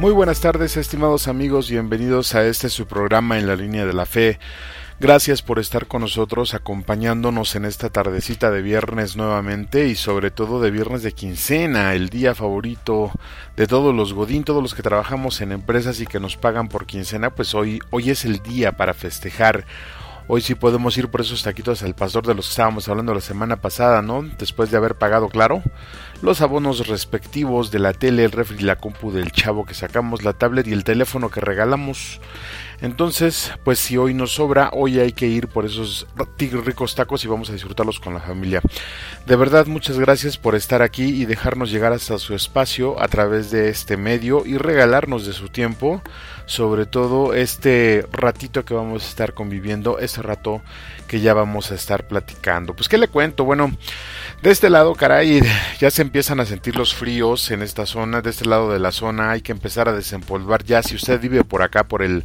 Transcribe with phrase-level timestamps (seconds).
[0.00, 4.06] Muy buenas tardes, estimados amigos, bienvenidos a este su programa en la línea de la
[4.06, 4.40] fe.
[4.98, 10.60] Gracias por estar con nosotros, acompañándonos en esta tardecita de viernes nuevamente y sobre todo
[10.60, 13.12] de viernes de quincena, el día favorito
[13.56, 16.86] de todos los Godín, todos los que trabajamos en empresas y que nos pagan por
[16.86, 19.64] quincena, pues hoy, hoy es el día para festejar.
[20.26, 23.20] Hoy sí podemos ir por esos taquitos al pastor de los que estábamos hablando la
[23.20, 24.22] semana pasada, ¿no?
[24.22, 25.62] Después de haber pagado, claro,
[26.22, 30.32] los abonos respectivos de la tele, el refri, la compu del chavo que sacamos, la
[30.32, 32.20] tablet y el teléfono que regalamos.
[32.80, 36.06] Entonces, pues si hoy nos sobra, hoy hay que ir por esos
[36.38, 38.60] ricos tacos y vamos a disfrutarlos con la familia.
[39.26, 43.50] De verdad, muchas gracias por estar aquí y dejarnos llegar hasta su espacio a través
[43.50, 46.02] de este medio y regalarnos de su tiempo,
[46.46, 50.62] sobre todo este ratito que vamos a estar conviviendo, este rato
[51.08, 52.74] que ya vamos a estar platicando.
[52.74, 53.44] Pues, ¿qué le cuento?
[53.44, 53.76] Bueno,
[54.42, 55.40] de este lado, caray,
[55.80, 58.92] ya se empiezan a sentir los fríos en esta zona, de este lado de la
[58.92, 62.24] zona hay que empezar a desempolvar ya, si usted vive por acá, por el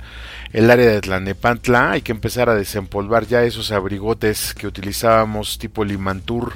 [0.51, 5.85] el área de Tlanepantla, hay que empezar a desempolvar ya esos abrigotes que utilizábamos tipo
[5.85, 6.53] Limantur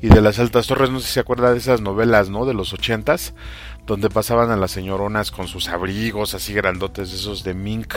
[0.00, 2.46] y de las altas torres, no sé si se acuerda de esas novelas, ¿no?
[2.46, 3.34] De los ochentas,
[3.86, 7.94] donde pasaban a las señoronas con sus abrigos así grandotes, esos de mink.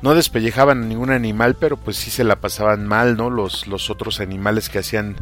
[0.00, 3.30] No despellejaban a ningún animal, pero pues sí se la pasaban mal, ¿no?
[3.30, 5.16] Los, los otros animales que hacían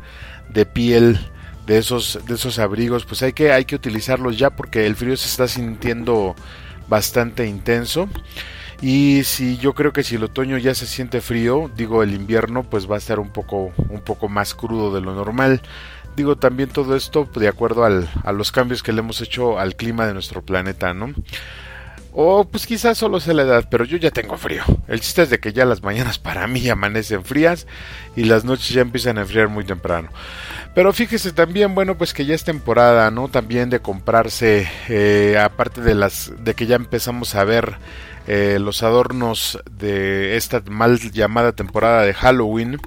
[0.49, 1.19] de piel
[1.67, 5.17] de esos, de esos abrigos, pues hay que, hay que utilizarlos ya porque el frío
[5.17, 6.37] se está sintiendo
[6.89, 8.09] bastante intenso.
[8.83, 12.63] Y si yo creo que si el otoño ya se siente frío, digo el invierno
[12.63, 15.63] pues va a estar un poco, un poco más crudo de lo normal.
[16.17, 19.77] Digo también todo esto de acuerdo al, a los cambios que le hemos hecho al
[19.77, 21.13] clima de nuestro planeta, ¿no?
[22.19, 24.63] O pues quizás solo sea la edad, pero yo ya tengo frío.
[24.89, 27.67] El chiste es de que ya las mañanas para mí amanecen frías
[28.17, 30.09] y las noches ya empiezan a enfriar muy temprano.
[30.75, 33.29] Pero fíjese también, bueno, pues que ya es temporada, ¿no?
[33.29, 37.77] También de comprarse, eh, aparte de las, de que ya empezamos a ver
[38.27, 42.79] eh, los adornos de esta mal llamada temporada de Halloween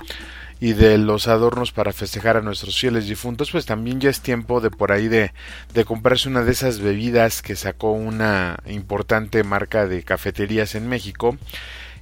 [0.59, 4.59] y de los adornos para festejar a nuestros fieles difuntos, pues también ya es tiempo
[4.61, 5.31] de por ahí de,
[5.73, 11.37] de comprarse una de esas bebidas que sacó una importante marca de cafeterías en México.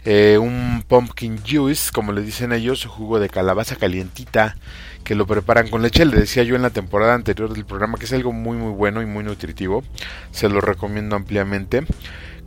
[0.05, 4.55] Eh, un pumpkin juice, como le dicen ellos, jugo de calabaza calientita
[5.03, 6.05] que lo preparan con leche.
[6.05, 9.01] Le decía yo en la temporada anterior del programa que es algo muy muy bueno
[9.01, 9.83] y muy nutritivo.
[10.31, 11.83] Se lo recomiendo ampliamente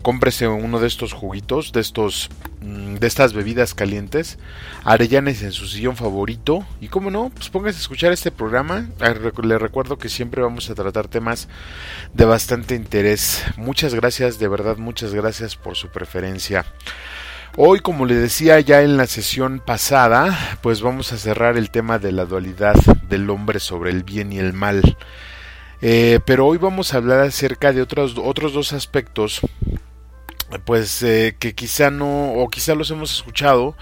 [0.03, 2.31] cómprese uno de estos juguitos, de estos
[2.61, 4.39] mm, de estas bebidas calientes,
[4.85, 8.89] arellanes en su sillón favorito y como no, pues póngase a escuchar este programa.
[9.01, 11.49] Ah, le recuerdo que siempre vamos a tratar temas
[12.15, 13.45] de bastante interés.
[13.57, 16.65] Muchas gracias, de verdad, muchas gracias por su preferencia.
[17.57, 21.99] Hoy, como le decía ya en la sesión pasada, pues vamos a cerrar el tema
[21.99, 22.77] de la dualidad
[23.09, 24.97] del hombre sobre el bien y el mal.
[25.83, 29.41] Eh, pero hoy vamos a hablar acerca de otros, otros dos aspectos
[30.65, 33.77] pues eh, que quizá no o quizá los hemos escuchado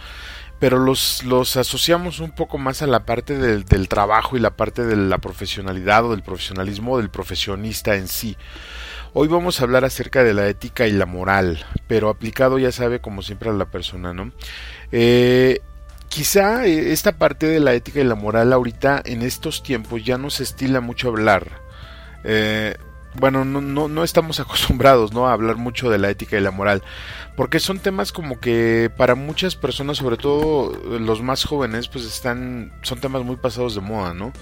[0.59, 4.56] pero los, los asociamos un poco más a la parte del, del, trabajo y la
[4.56, 8.37] parte de la profesionalidad o del profesionalismo del profesionista en sí.
[9.15, 13.00] Hoy vamos a hablar acerca de la ética y la moral, pero aplicado ya sabe
[13.00, 14.33] como siempre a la persona, ¿no?
[14.93, 15.61] Eh,
[16.09, 20.19] quizá eh, esta parte de la ética y la moral ahorita en estos tiempos ya
[20.19, 21.62] no se estila mucho hablar.
[22.25, 22.77] Eh,
[23.14, 25.28] bueno, no, no, no estamos acostumbrados ¿no?
[25.28, 26.82] a hablar mucho de la ética y la moral,
[27.36, 32.72] porque son temas como que para muchas personas, sobre todo los más jóvenes, pues están,
[32.82, 34.32] son temas muy pasados de moda, ¿no?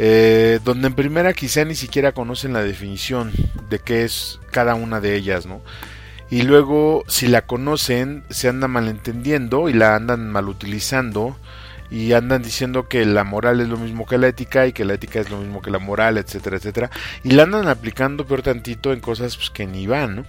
[0.00, 3.32] Eh, donde en primera quizá ni siquiera conocen la definición
[3.68, 5.60] de qué es cada una de ellas, ¿no?
[6.30, 11.36] Y luego, si la conocen, se andan malentendiendo y la andan malutilizando
[11.90, 14.94] y andan diciendo que la moral es lo mismo que la ética y que la
[14.94, 16.90] ética es lo mismo que la moral, etcétera, etcétera.
[17.24, 20.24] Y la andan aplicando peor tantito en cosas pues, que ni van, ¿no?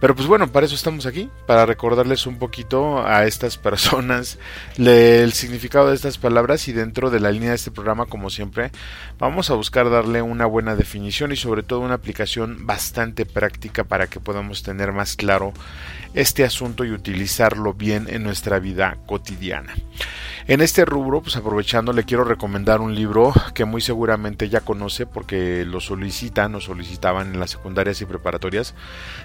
[0.00, 4.38] Pero pues bueno, para eso estamos aquí, para recordarles un poquito a estas personas
[4.76, 8.70] el significado de estas palabras y dentro de la línea de este programa, como siempre,
[9.18, 14.06] vamos a buscar darle una buena definición y sobre todo una aplicación bastante práctica para
[14.06, 15.52] que podamos tener más claro
[16.14, 19.74] este asunto y utilizarlo bien en nuestra vida cotidiana.
[20.46, 25.06] En este rubro, pues aprovechando, le quiero recomendar un libro que muy seguramente ya conoce
[25.06, 28.74] porque lo solicitan o solicitaban en las secundarias y preparatorias.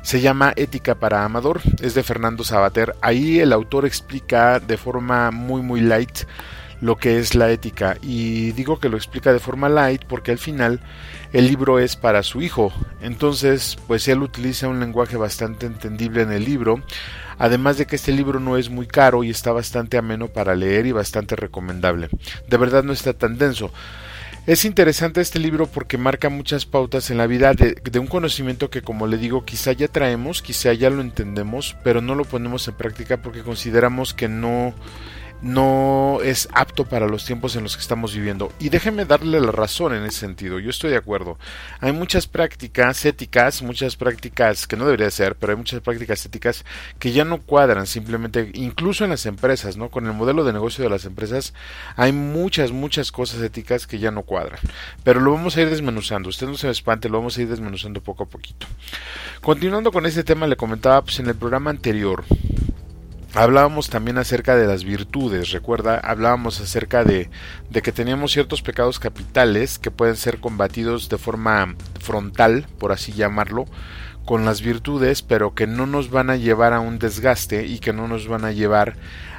[0.01, 2.95] Se llama Ética para Amador, es de Fernando Sabater.
[3.01, 6.19] Ahí el autor explica de forma muy muy light
[6.81, 10.37] lo que es la ética y digo que lo explica de forma light porque al
[10.37, 10.79] final
[11.33, 12.71] el libro es para su hijo.
[13.01, 16.81] Entonces, pues él utiliza un lenguaje bastante entendible en el libro,
[17.37, 20.85] además de que este libro no es muy caro y está bastante ameno para leer
[20.85, 22.09] y bastante recomendable.
[22.47, 23.71] De verdad no está tan denso.
[24.47, 28.71] Es interesante este libro porque marca muchas pautas en la vida de, de, un conocimiento
[28.71, 32.67] que, como le digo, quizá ya traemos, quizá ya lo entendemos, pero no lo ponemos
[32.67, 34.73] en práctica porque consideramos que no
[35.41, 38.51] no es apto para los tiempos en los que estamos viviendo.
[38.59, 40.59] Y déjeme darle la razón en ese sentido.
[40.59, 41.37] Yo estoy de acuerdo.
[41.79, 46.65] Hay muchas prácticas éticas, muchas prácticas que no debería ser, pero hay muchas prácticas éticas
[46.99, 49.89] que ya no cuadran simplemente, incluso en las empresas, ¿no?
[49.89, 51.53] Con el modelo de negocio de las empresas
[51.95, 54.59] hay muchas, muchas cosas éticas que ya no cuadran.
[55.03, 56.29] Pero lo vamos a ir desmenuzando.
[56.29, 58.67] Usted no se espante, lo vamos a ir desmenuzando poco a poquito.
[59.41, 62.23] Continuando con este tema, le comentaba pues en el programa anterior
[63.35, 67.29] Hablábamos también acerca de las virtudes, recuerda, hablábamos acerca de,
[67.69, 73.11] de, que teníamos ciertos pecados capitales que pueden ser combatidos de forma frontal, por así
[73.11, 73.65] llamarlo,
[74.25, 77.93] con las virtudes, pero que no nos van a llevar a un desgaste y que
[77.93, 78.95] no nos van a llevar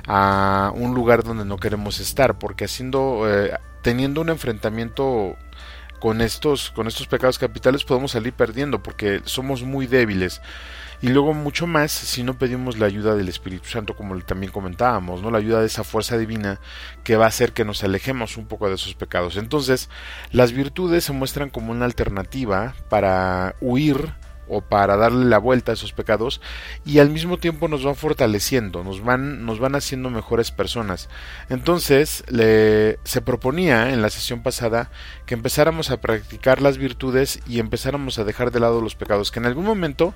[0.06, 3.52] a un lugar donde no queremos estar, porque haciendo, eh,
[3.82, 5.36] teniendo un enfrentamiento
[6.00, 10.40] con estos, con estos pecados capitales podemos salir perdiendo porque somos muy débiles
[11.02, 15.22] y luego mucho más si no pedimos la ayuda del Espíritu Santo como también comentábamos,
[15.22, 15.30] ¿no?
[15.30, 16.60] La ayuda de esa fuerza divina
[17.04, 19.36] que va a hacer que nos alejemos un poco de esos pecados.
[19.36, 19.88] Entonces,
[20.30, 24.12] las virtudes se muestran como una alternativa para huir
[24.50, 26.40] o para darle la vuelta a esos pecados
[26.84, 31.08] y al mismo tiempo nos van fortaleciendo, nos van, nos van haciendo mejores personas.
[31.48, 34.90] Entonces le, se proponía en la sesión pasada
[35.24, 39.38] que empezáramos a practicar las virtudes y empezáramos a dejar de lado los pecados, que
[39.38, 40.14] en algún momento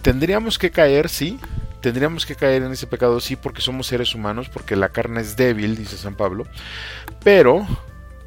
[0.00, 1.38] tendríamos que caer, sí,
[1.82, 5.36] tendríamos que caer en ese pecado, sí, porque somos seres humanos, porque la carne es
[5.36, 6.46] débil, dice San Pablo,
[7.22, 7.66] pero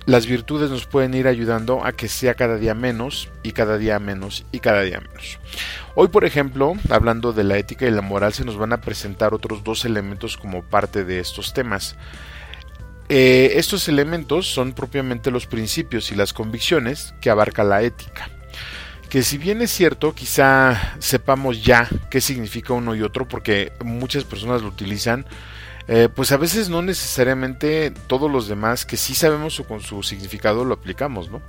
[0.10, 4.00] las virtudes nos pueden ir ayudando a que sea cada día menos y cada día
[4.00, 5.40] menos y cada día menos.
[5.94, 9.36] Hoy, por ejemplo, hablando de la ética y la moral, se nos van a presentar
[9.36, 11.96] otros dos elementos como parte de estos temas.
[13.08, 18.30] Eh, estos elementos son propiamente los principios y las convicciones que abarca la ética.
[19.10, 24.24] Que si bien es cierto, quizá sepamos ya qué significa uno y otro, porque muchas
[24.24, 25.28] personas lo utilizan
[25.92, 30.04] eh, pues a veces no necesariamente todos los demás que sí sabemos o con su
[30.04, 31.42] significado lo aplicamos, ¿no?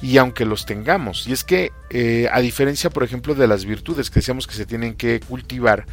[0.00, 4.08] Y aunque los tengamos, y es que eh, a diferencia, por ejemplo, de las virtudes
[4.08, 5.84] que decíamos que se tienen que cultivar,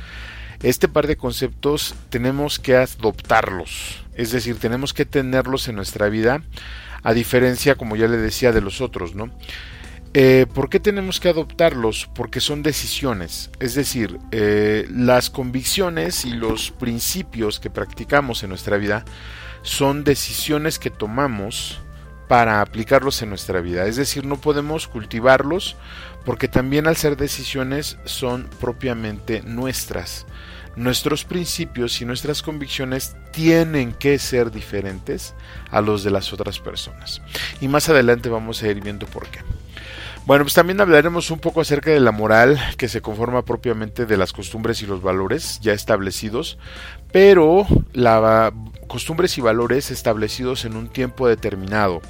[0.64, 6.42] este par de conceptos tenemos que adoptarlos, es decir, tenemos que tenerlos en nuestra vida,
[7.04, 9.30] a diferencia, como ya le decía, de los otros, ¿no?
[10.14, 12.10] Eh, ¿Por qué tenemos que adoptarlos?
[12.16, 13.52] Porque son decisiones.
[13.60, 19.06] Es decir, eh, las convicciones y los principios que practicamos en nuestra vida
[19.62, 21.80] son decisiones que tomamos
[22.28, 23.86] para aplicarlos en nuestra vida.
[23.86, 25.76] Es decir, no podemos cultivarlos
[26.26, 30.26] porque también al ser decisiones son propiamente nuestras.
[30.76, 35.34] Nuestros principios y nuestras convicciones tienen que ser diferentes
[35.72, 37.22] a los de las otras personas.
[37.62, 39.40] Y más adelante vamos a ir viendo por qué.
[40.30, 44.16] Bueno, pues también hablaremos un poco acerca de la moral que se conforma propiamente de
[44.16, 46.60] las costumbres y los valores ya establecidos,
[47.12, 48.54] pero la
[48.88, 52.04] costumbres y valores establecidos en un tiempo determinado,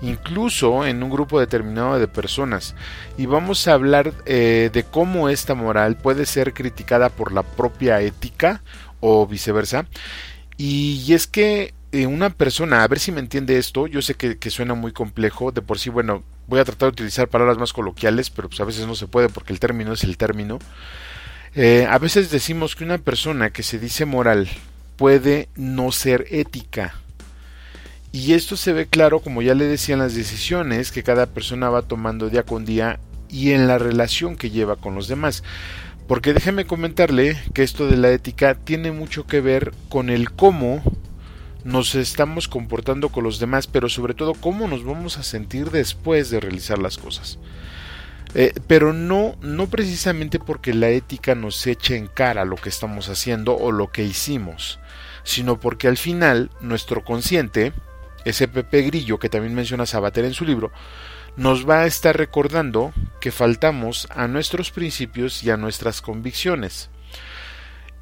[0.00, 2.74] incluso en un grupo determinado de personas.
[3.18, 8.00] Y vamos a hablar eh, de cómo esta moral puede ser criticada por la propia
[8.00, 8.62] ética
[9.00, 9.84] o viceversa.
[10.56, 14.38] Y, es que eh, una persona, a ver si me entiende esto, yo sé que,
[14.38, 17.72] que suena muy complejo, de por sí, bueno, voy a tratar de utilizar palabras más
[17.72, 20.58] coloquiales, pero pues a veces no se puede porque el término es el término.
[21.54, 24.48] Eh, a veces decimos que una persona que se dice moral
[24.96, 26.94] puede no ser ética.
[28.12, 31.68] Y esto se ve claro, como ya le decía, en las decisiones que cada persona
[31.68, 32.98] va tomando día con día
[33.28, 35.42] y en la relación que lleva con los demás.
[36.08, 40.82] Porque déjeme comentarle que esto de la ética tiene mucho que ver con el cómo
[41.66, 46.30] nos estamos comportando con los demás, pero sobre todo cómo nos vamos a sentir después
[46.30, 47.40] de realizar las cosas.
[48.34, 53.08] Eh, pero no, no precisamente porque la ética nos eche en cara lo que estamos
[53.08, 54.78] haciendo o lo que hicimos,
[55.24, 57.72] sino porque al final nuestro consciente,
[58.24, 60.70] ese Pepe Grillo que también menciona Sabater en su libro,
[61.36, 66.90] nos va a estar recordando que faltamos a nuestros principios y a nuestras convicciones.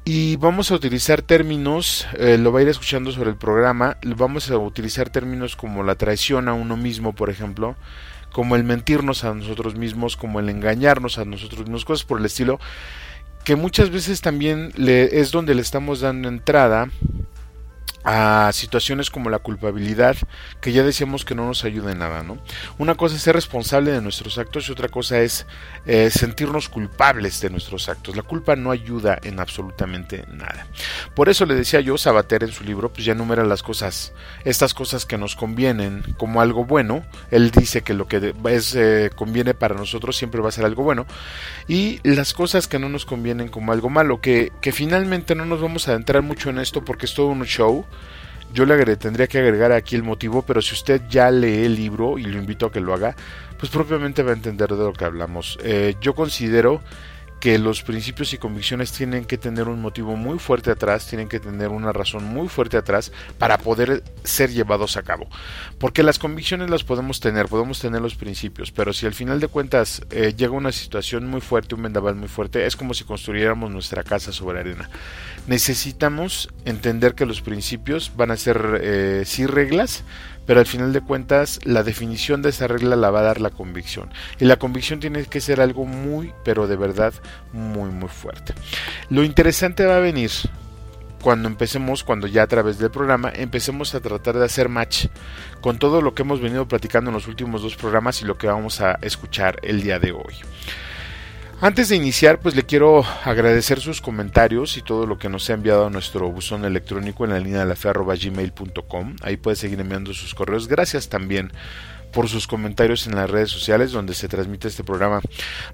[0.07, 4.51] Y vamos a utilizar términos, eh, lo va a ir escuchando sobre el programa, vamos
[4.51, 7.75] a utilizar términos como la traición a uno mismo, por ejemplo,
[8.31, 12.25] como el mentirnos a nosotros mismos, como el engañarnos a nosotros mismos, cosas por el
[12.27, 12.59] estilo,
[13.43, 16.87] que muchas veces también le, es donde le estamos dando entrada
[18.05, 20.15] a situaciones como la culpabilidad,
[20.61, 22.37] que ya decíamos que no nos ayuda en nada, ¿no?
[22.77, 25.47] Una cosa es ser responsable de nuestros actos y otra cosa es
[25.87, 28.15] eh, sentirnos culpables de nuestros actos.
[28.15, 30.67] La culpa no ayuda en absolutamente nada.
[31.15, 34.75] Por eso le decía yo, Sabater en su libro, pues ya enumera las cosas, estas
[34.75, 37.03] cosas que nos convienen como algo bueno.
[37.31, 40.83] Él dice que lo que es, eh, conviene para nosotros siempre va a ser algo
[40.83, 41.07] bueno.
[41.67, 45.59] Y las cosas que no nos convienen como algo malo, que, que finalmente no nos
[45.59, 47.83] vamos a adentrar mucho en esto porque es todo un show
[48.53, 52.17] yo le tendría que agregar aquí el motivo, pero si usted ya lee el libro
[52.17, 53.15] y lo invito a que lo haga,
[53.59, 55.59] pues propiamente va a entender de lo que hablamos.
[55.61, 56.81] Eh, yo considero
[57.45, 61.39] que los principios y convicciones tienen que tener un motivo muy fuerte atrás, tienen que
[61.39, 65.27] tener una razón muy fuerte atrás para poder ser llevados a cabo.
[65.77, 69.47] Porque las convicciones las podemos tener, podemos tener los principios, pero si al final de
[69.47, 73.69] cuentas eh, llega una situación muy fuerte, un vendaval muy fuerte, es como si construyéramos
[73.69, 74.89] nuestra casa sobre arena.
[75.45, 80.03] Necesitamos entender que los principios van a ser eh, sí reglas,
[80.45, 83.49] pero al final de cuentas la definición de esa regla la va a dar la
[83.49, 84.09] convicción.
[84.39, 87.13] Y la convicción tiene que ser algo muy, pero de verdad
[87.53, 88.53] muy, muy fuerte.
[89.09, 90.31] Lo interesante va a venir
[91.25, 95.07] cuando empecemos, cuando ya a través del programa, empecemos a tratar de hacer match
[95.59, 98.45] con todo lo que hemos venido platicando en los últimos dos programas y lo que
[98.45, 100.35] vamos a escuchar el día de hoy.
[101.61, 105.53] Antes de iniciar, pues le quiero agradecer sus comentarios y todo lo que nos ha
[105.53, 109.15] enviado a nuestro buzón electrónico en la línea de la fe gmail.com.
[109.21, 110.67] Ahí puede seguir enviando sus correos.
[110.67, 111.51] Gracias también
[112.11, 115.21] por sus comentarios en las redes sociales donde se transmite este programa.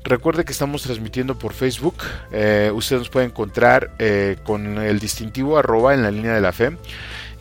[0.04, 1.96] Recuerde que estamos transmitiendo por Facebook.
[2.32, 6.52] Eh, usted nos puede encontrar eh, con el distintivo arroba en la línea de la
[6.52, 6.78] fe.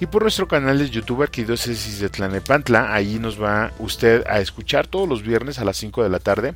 [0.00, 4.86] Y por nuestro canal de YouTube Arquidiócesis de Tlanepantla, ahí nos va usted a escuchar
[4.86, 6.54] todos los viernes a las 5 de la tarde.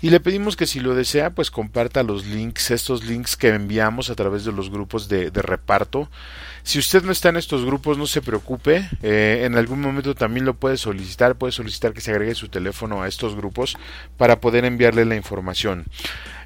[0.00, 4.10] Y le pedimos que si lo desea, pues comparta los links, estos links que enviamos
[4.10, 6.10] a través de los grupos de, reparto.
[6.64, 8.88] Si usted no está en estos grupos, no se preocupe.
[9.00, 11.36] Eh, en algún momento también lo puede solicitar.
[11.36, 13.76] Puede solicitar que se agregue su teléfono a estos grupos
[14.16, 15.84] para poder enviarle la información.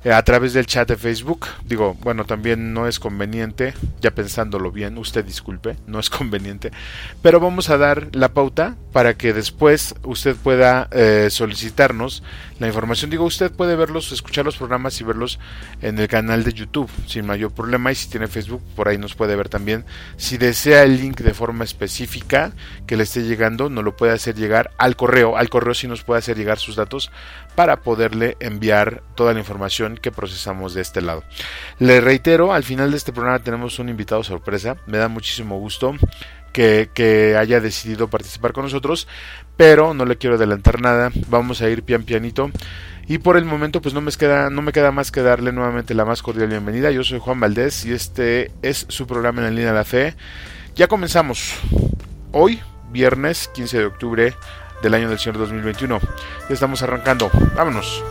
[0.05, 1.47] Eh, a través del chat de Facebook.
[1.65, 6.71] Digo, bueno, también no es conveniente, ya pensándolo bien, usted disculpe, no es conveniente,
[7.23, 12.23] pero vamos a dar la pauta para que después usted pueda eh, solicitarnos
[12.59, 13.11] la información.
[13.11, 15.39] Digo, usted puede verlos, escuchar los programas y verlos
[15.83, 19.15] en el canal de YouTube sin mayor problema y si tiene Facebook por ahí nos
[19.15, 19.85] puede ver también.
[20.17, 22.53] Si desea el link de forma específica
[22.87, 25.37] que le esté llegando, nos lo puede hacer llegar al correo.
[25.37, 27.11] Al correo sí nos puede hacer llegar sus datos
[27.57, 31.25] para poderle enviar toda la información que procesamos de este lado.
[31.81, 35.97] Le reitero, al final de este programa tenemos un invitado sorpresa, me da muchísimo gusto
[36.53, 39.07] que, haya decidido participar con nosotros,
[39.57, 42.51] pero no le quiero adelantar nada, vamos a ir pian pianito.
[43.09, 45.95] Y por el momento, pues no me queda, no me queda más que darle nuevamente
[45.95, 46.91] la más cordial bienvenida.
[46.91, 50.15] Yo soy Juan Valdés y este es su programa en la línea de la fe.
[50.75, 51.55] Ya comenzamos.
[52.33, 52.61] Hoy,
[52.91, 54.35] viernes 15 de octubre
[54.83, 55.99] del año del Señor 2021.
[56.01, 57.31] Ya estamos arrancando.
[57.55, 58.03] Vámonos.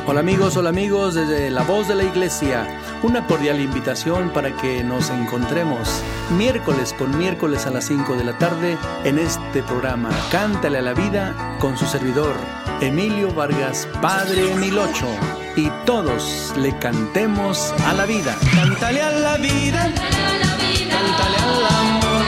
[0.07, 4.85] Hola amigos, hola amigos, desde La Voz de la Iglesia, una cordial invitación para que
[4.85, 5.88] nos encontremos
[6.37, 10.93] miércoles con miércoles a las 5 de la tarde en este programa Cántale a la
[10.93, 12.37] Vida con su servidor
[12.81, 15.09] Emilio Vargas, Padre Emilocho,
[15.57, 18.37] y todos le cantemos a la vida.
[18.55, 19.93] Cántale a la vida,
[20.91, 22.25] cántale al amor,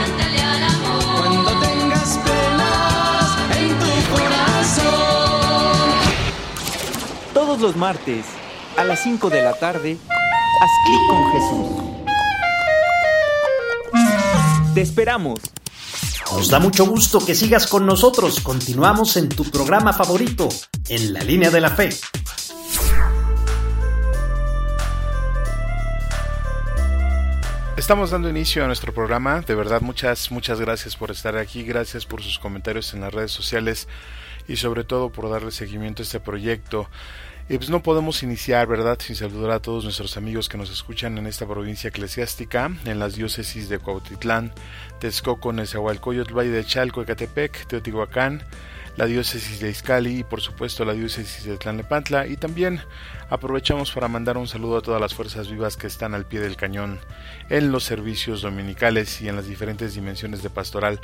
[1.17, 4.93] cuando tengas penas en tu corazón.
[7.33, 8.25] Todos los martes,
[8.77, 11.67] a las 5 de la tarde, haz clic con Jesús.
[14.73, 15.39] Te esperamos.
[16.33, 18.41] Nos da mucho gusto que sigas con nosotros.
[18.41, 20.49] Continuamos en tu programa favorito,
[20.89, 21.89] En la línea de la fe.
[27.77, 29.41] Estamos dando inicio a nuestro programa.
[29.41, 31.63] De verdad, muchas, muchas gracias por estar aquí.
[31.63, 33.87] Gracias por sus comentarios en las redes sociales
[34.47, 36.89] y sobre todo por darle seguimiento a este proyecto.
[37.47, 41.19] Y pues no podemos iniciar, ¿verdad?, sin saludar a todos nuestros amigos que nos escuchan
[41.19, 44.53] en esta provincia eclesiástica, en las diócesis de Cuautitlán,
[44.99, 48.43] Texcoco, Nezahualcóyotl, Valle de Chalco, Ecatepec, Teotihuacán,
[48.97, 52.81] la diócesis de Izcali y por supuesto la diócesis de Tlanepantla y también
[53.29, 56.55] aprovechamos para mandar un saludo a todas las fuerzas vivas que están al pie del
[56.57, 56.99] cañón
[57.49, 60.99] en los servicios dominicales y en las diferentes dimensiones de pastoral.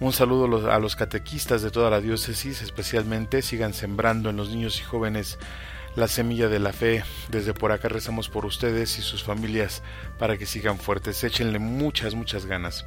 [0.00, 4.78] Un saludo a los catequistas de toda la diócesis, especialmente sigan sembrando en los niños
[4.78, 5.38] y jóvenes
[5.96, 7.04] la semilla de la fe.
[7.28, 9.82] Desde por acá rezamos por ustedes y sus familias
[10.18, 11.22] para que sigan fuertes.
[11.24, 12.86] Échenle muchas, muchas ganas.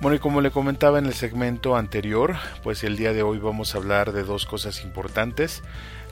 [0.00, 3.74] Bueno, y como le comentaba en el segmento anterior, pues el día de hoy vamos
[3.74, 5.62] a hablar de dos cosas importantes.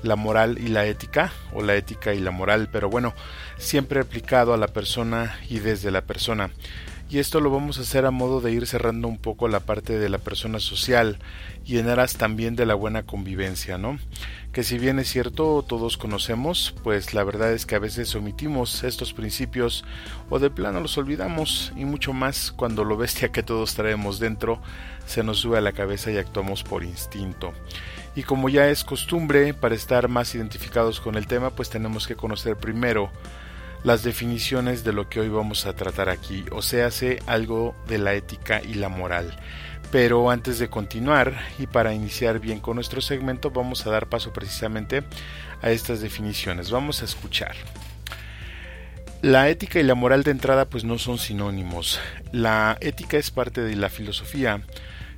[0.02, 3.14] La moral y la ética, o la ética y la moral, pero bueno,
[3.56, 6.50] siempre aplicado a la persona y desde la persona
[7.08, 9.98] y esto lo vamos a hacer a modo de ir cerrando un poco la parte
[9.98, 11.18] de la persona social
[11.64, 13.98] y en aras también de la buena convivencia, ¿no?
[14.52, 18.82] Que si bien es cierto todos conocemos, pues la verdad es que a veces omitimos
[18.82, 19.84] estos principios
[20.30, 24.60] o de plano los olvidamos y mucho más cuando lo bestia que todos traemos dentro
[25.06, 27.52] se nos sube a la cabeza y actuamos por instinto.
[28.16, 32.16] Y como ya es costumbre, para estar más identificados con el tema, pues tenemos que
[32.16, 33.10] conocer primero
[33.84, 37.98] las definiciones de lo que hoy vamos a tratar aquí, o sea, hace algo de
[37.98, 39.36] la ética y la moral.
[39.92, 44.32] Pero antes de continuar y para iniciar bien con nuestro segmento, vamos a dar paso
[44.32, 45.04] precisamente
[45.62, 46.70] a estas definiciones.
[46.70, 47.54] Vamos a escuchar.
[49.22, 52.00] La ética y la moral de entrada pues no son sinónimos.
[52.32, 54.60] La ética es parte de la filosofía,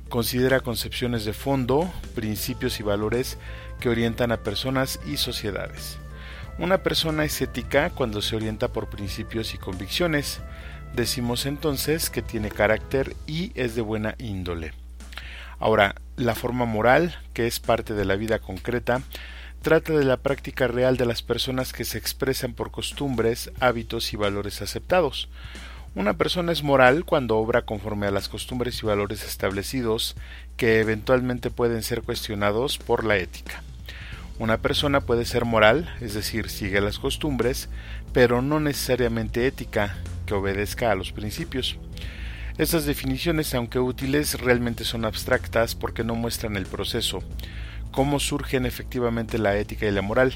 [0.07, 3.37] considera concepciones de fondo, principios y valores
[3.79, 5.97] que orientan a personas y sociedades.
[6.59, 10.41] Una persona es ética cuando se orienta por principios y convicciones.
[10.93, 14.73] Decimos entonces que tiene carácter y es de buena índole.
[15.57, 19.01] Ahora, la forma moral, que es parte de la vida concreta,
[19.61, 24.17] trata de la práctica real de las personas que se expresan por costumbres, hábitos y
[24.17, 25.29] valores aceptados.
[25.95, 30.17] Una persona es moral cuando obra conforme a las costumbres y valores establecidos
[30.57, 33.63] que eventualmente pueden ser cuestionados por la ética.
[34.39, 37.67] Una persona puede ser moral, es decir, sigue las costumbres,
[38.13, 41.77] pero no necesariamente ética, que obedezca a los principios.
[42.57, 47.21] Estas definiciones, aunque útiles, realmente son abstractas porque no muestran el proceso,
[47.91, 50.33] cómo surgen efectivamente la ética y la moral.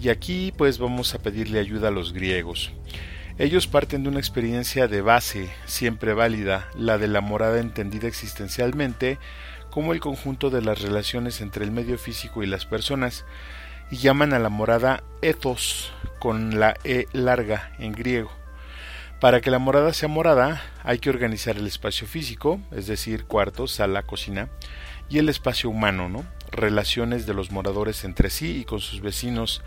[0.00, 2.72] Y aquí pues vamos a pedirle ayuda a los griegos.
[3.36, 9.18] Ellos parten de una experiencia de base, siempre válida, la de la morada entendida existencialmente
[9.74, 13.24] como el conjunto de las relaciones entre el medio físico y las personas,
[13.90, 18.30] y llaman a la morada ethos con la e larga en griego.
[19.20, 23.66] Para que la morada sea morada hay que organizar el espacio físico, es decir, cuarto,
[23.66, 24.48] sala, cocina,
[25.08, 26.24] y el espacio humano, ¿no?
[26.52, 29.60] relaciones de los moradores entre sí y con sus vecinos,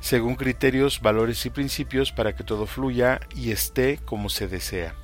[0.00, 4.94] según criterios, valores y principios para que todo fluya y esté como se desea.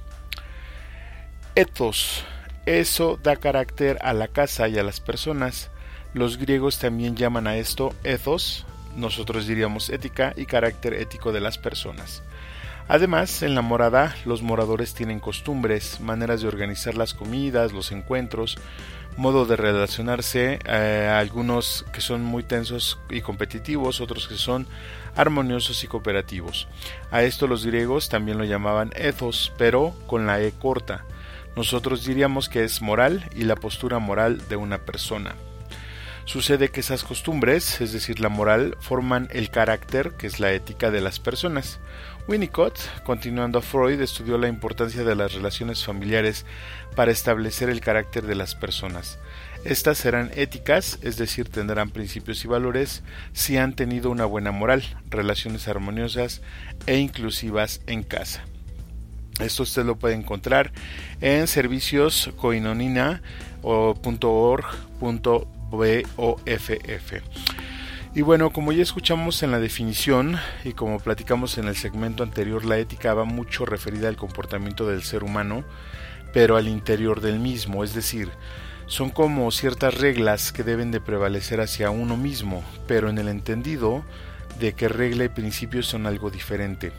[1.54, 2.26] Ethos
[2.66, 5.70] eso da carácter a la casa y a las personas.
[6.12, 8.64] Los griegos también llaman a esto ethos,
[8.96, 12.22] nosotros diríamos ética y carácter ético de las personas.
[12.86, 18.58] Además, en la morada, los moradores tienen costumbres, maneras de organizar las comidas, los encuentros,
[19.16, 24.66] modo de relacionarse, eh, algunos que son muy tensos y competitivos, otros que son
[25.16, 26.68] armoniosos y cooperativos.
[27.10, 31.04] A esto los griegos también lo llamaban ethos, pero con la e corta.
[31.56, 35.34] Nosotros diríamos que es moral y la postura moral de una persona.
[36.26, 40.90] Sucede que esas costumbres, es decir, la moral, forman el carácter, que es la ética
[40.90, 41.80] de las personas.
[42.26, 46.46] Winnicott, continuando a Freud, estudió la importancia de las relaciones familiares
[46.96, 49.18] para establecer el carácter de las personas.
[49.64, 53.02] Estas serán éticas, es decir, tendrán principios y valores
[53.34, 56.40] si han tenido una buena moral, relaciones armoniosas
[56.86, 58.44] e inclusivas en casa.
[59.40, 60.72] Esto usted lo puede encontrar
[61.20, 62.30] en servicios
[68.14, 72.64] Y bueno, como ya escuchamos en la definición y como platicamos en el segmento anterior,
[72.64, 75.64] la ética va mucho referida al comportamiento del ser humano,
[76.32, 78.30] pero al interior del mismo, es decir,
[78.86, 84.04] son como ciertas reglas que deben de prevalecer hacia uno mismo, pero en el entendido
[84.60, 86.92] de que regla y principio son algo diferente,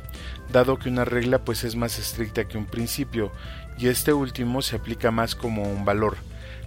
[0.51, 3.31] dado que una regla pues es más estricta que un principio
[3.77, 6.17] y este último se aplica más como un valor.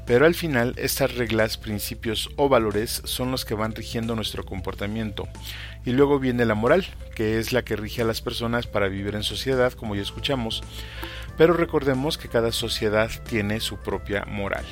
[0.06, 5.28] Pero al final estas reglas, principios o valores son los que van rigiendo nuestro comportamiento.
[5.84, 9.14] Y luego viene la moral, que es la que rige a las personas para vivir
[9.14, 10.62] en sociedad, como ya escuchamos.
[11.36, 14.64] Pero recordemos que cada sociedad tiene su propia moral.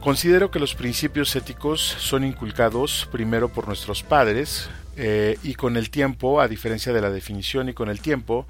[0.00, 5.90] Considero que los principios éticos son inculcados primero por nuestros padres eh, y con el
[5.90, 8.46] tiempo, a diferencia de la definición y con el tiempo,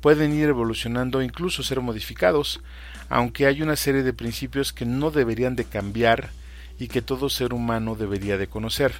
[0.00, 2.60] pueden ir evolucionando incluso ser modificados,
[3.08, 6.30] aunque hay una serie de principios que no deberían de cambiar
[6.78, 8.92] y que todo ser humano debería de conocer,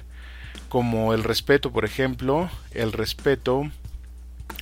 [0.69, 3.69] como el respeto, por ejemplo, el respeto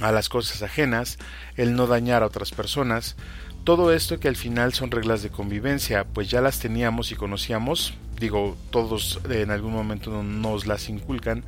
[0.02, 1.18] a las cosas ajenas,
[1.56, 3.16] el no dañar a otras personas,
[3.64, 7.94] todo esto que al final son reglas de convivencia, pues ya las teníamos y conocíamos,
[8.20, 11.44] digo, todos en algún momento nos las inculcan.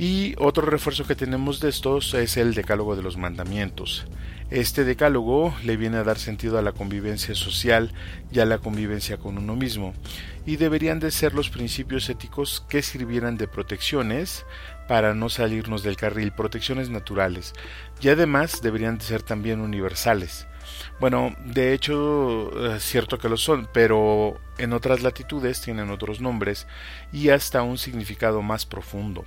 [0.00, 4.06] Y otro refuerzo que tenemos de estos es el decálogo de los mandamientos.
[4.48, 7.92] Este decálogo le viene a dar sentido a la convivencia social
[8.32, 9.92] y a la convivencia con uno mismo,
[10.46, 14.46] y deberían de ser los principios éticos que sirvieran de protecciones
[14.88, 17.52] para no salirnos del carril, protecciones naturales,
[18.00, 20.46] y además deberían de ser también universales.
[20.98, 26.66] Bueno, de hecho es cierto que lo son, pero en otras latitudes tienen otros nombres
[27.12, 29.26] y hasta un significado más profundo.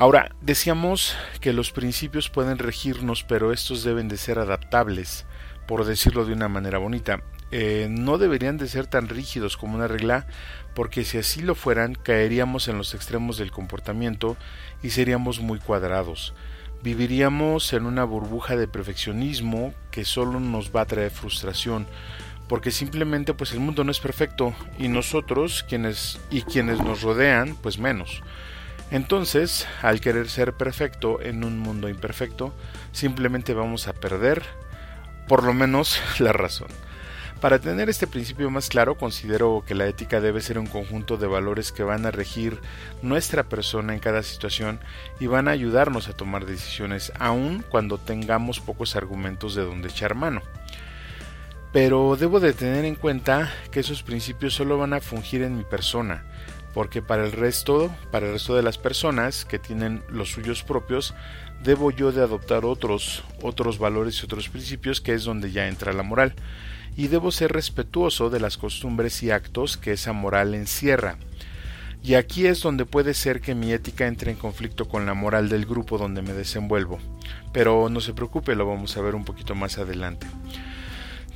[0.00, 5.26] Ahora, decíamos que los principios pueden regirnos, pero estos deben de ser adaptables,
[5.66, 7.20] por decirlo de una manera bonita.
[7.50, 10.28] Eh, no deberían de ser tan rígidos como una regla,
[10.76, 14.36] porque si así lo fueran, caeríamos en los extremos del comportamiento
[14.84, 16.32] y seríamos muy cuadrados
[16.80, 21.88] viviríamos en una burbuja de perfeccionismo que solo nos va a traer frustración
[22.48, 27.56] porque simplemente pues el mundo no es perfecto y nosotros quienes y quienes nos rodean
[27.56, 28.22] pues menos
[28.90, 32.54] entonces al querer ser perfecto en un mundo imperfecto
[32.92, 34.42] simplemente vamos a perder
[35.26, 36.68] por lo menos la razón
[37.40, 41.28] para tener este principio más claro, considero que la ética debe ser un conjunto de
[41.28, 42.60] valores que van a regir
[43.00, 44.80] nuestra persona en cada situación
[45.20, 50.16] y van a ayudarnos a tomar decisiones, aun cuando tengamos pocos argumentos de donde echar
[50.16, 50.42] mano.
[51.72, 55.62] Pero debo de tener en cuenta que esos principios solo van a fungir en mi
[55.62, 56.24] persona,
[56.78, 61.12] porque para el resto, para el resto de las personas que tienen los suyos propios,
[61.64, 65.92] debo yo de adoptar otros, otros valores y otros principios que es donde ya entra
[65.92, 66.34] la moral
[66.96, 71.18] y debo ser respetuoso de las costumbres y actos que esa moral encierra.
[72.04, 75.48] Y aquí es donde puede ser que mi ética entre en conflicto con la moral
[75.48, 77.00] del grupo donde me desenvuelvo.
[77.52, 80.28] Pero no se preocupe, lo vamos a ver un poquito más adelante.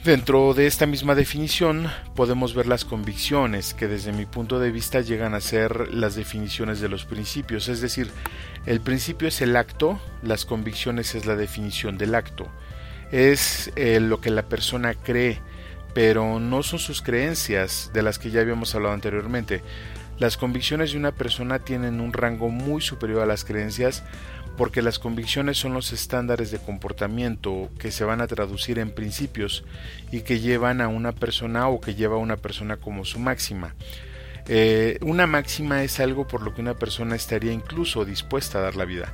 [0.05, 5.01] Dentro de esta misma definición podemos ver las convicciones que desde mi punto de vista
[5.01, 8.11] llegan a ser las definiciones de los principios, es decir,
[8.67, 12.49] el principio es el acto, las convicciones es la definición del acto,
[13.13, 15.39] es eh, lo que la persona cree,
[15.95, 19.63] pero no son sus creencias de las que ya habíamos hablado anteriormente.
[20.19, 24.03] Las convicciones de una persona tienen un rango muy superior a las creencias
[24.57, 29.65] porque las convicciones son los estándares de comportamiento que se van a traducir en principios
[30.11, 33.75] y que llevan a una persona o que lleva a una persona como su máxima.
[34.49, 38.77] Eh, una máxima es algo por lo que una persona estaría incluso dispuesta a dar
[38.77, 39.13] la vida.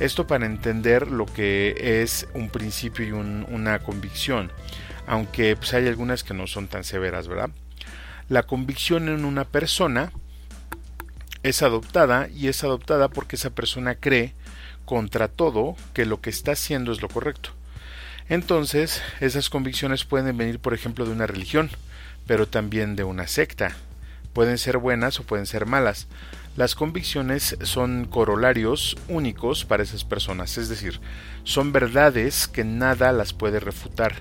[0.00, 4.50] Esto para entender lo que es un principio y una convicción
[5.06, 7.50] aunque pues, hay algunas que no son tan severas, ¿verdad?
[8.28, 10.12] La convicción en una persona
[11.42, 14.34] es adoptada y es adoptada porque esa persona cree
[14.84, 17.50] contra todo que lo que está haciendo es lo correcto.
[18.28, 21.70] Entonces, esas convicciones pueden venir, por ejemplo, de una religión,
[22.26, 23.76] pero también de una secta.
[24.32, 26.06] Pueden ser buenas o pueden ser malas.
[26.56, 31.00] Las convicciones son corolarios únicos para esas personas, es decir,
[31.42, 34.14] son verdades que nada las puede refutar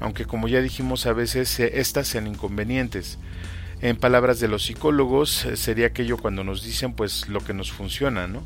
[0.00, 3.18] aunque como ya dijimos a veces eh, estas sean inconvenientes.
[3.80, 7.72] En palabras de los psicólogos eh, sería aquello cuando nos dicen pues lo que nos
[7.72, 8.42] funciona, ¿no?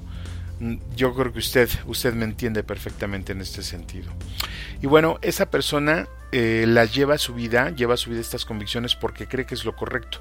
[0.94, 4.12] Yo creo que usted, usted me entiende perfectamente en este sentido.
[4.81, 8.44] Y bueno, esa persona eh, la lleva a su vida, lleva a su vida estas
[8.44, 10.18] convicciones porque cree que es lo correcto.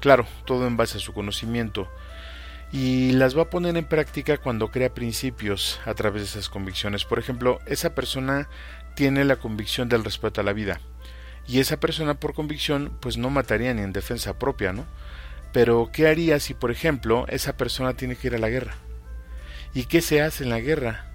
[0.00, 1.88] Claro, todo en base a su conocimiento.
[2.72, 7.04] Y las va a poner en práctica cuando crea principios a través de esas convicciones.
[7.04, 8.48] Por ejemplo, esa persona
[8.94, 10.80] tiene la convicción del respeto a la vida.
[11.46, 14.86] Y esa persona por convicción pues no mataría ni en defensa propia, ¿no?
[15.52, 18.74] Pero ¿qué haría si, por ejemplo, esa persona tiene que ir a la guerra?
[19.74, 21.06] ¿Y qué se hace en la guerra?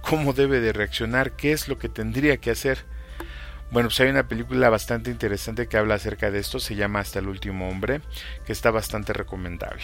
[0.00, 1.32] ¿Cómo debe de reaccionar?
[1.32, 2.78] ¿Qué es lo que tendría que hacer?
[3.70, 7.18] Bueno, pues hay una película bastante interesante que habla acerca de esto, se llama Hasta
[7.18, 8.00] el último hombre,
[8.46, 9.82] que está bastante recomendable.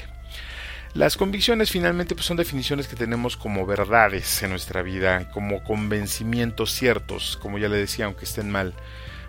[0.95, 6.73] Las convicciones finalmente pues, son definiciones que tenemos como verdades en nuestra vida, como convencimientos
[6.73, 8.75] ciertos, como ya le decía, aunque estén mal.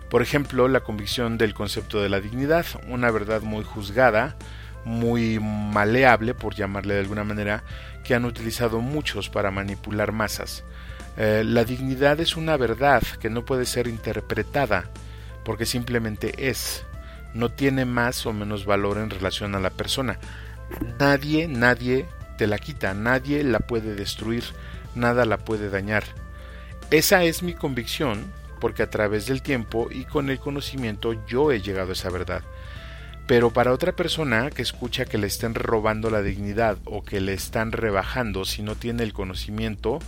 [0.08, 4.36] Por ejemplo, la convicción del concepto de la dignidad, una verdad muy juzgada,
[4.84, 7.64] muy maleable, por llamarle de alguna manera,
[8.04, 10.64] que han utilizado muchos para manipular masas.
[11.16, 14.90] Eh, la dignidad es una verdad que no puede ser interpretada,
[15.44, 16.84] porque simplemente es,
[17.34, 20.18] no tiene más o menos valor en relación a la persona.
[20.98, 24.44] Nadie, nadie te la quita, nadie la puede destruir,
[24.94, 26.04] nada la puede dañar.
[26.90, 31.60] Esa es mi convicción, porque a través del tiempo y con el conocimiento yo he
[31.60, 32.42] llegado a esa verdad.
[33.26, 37.32] Pero para otra persona que escucha que le estén robando la dignidad o que le
[37.32, 39.98] están rebajando si no tiene el conocimiento,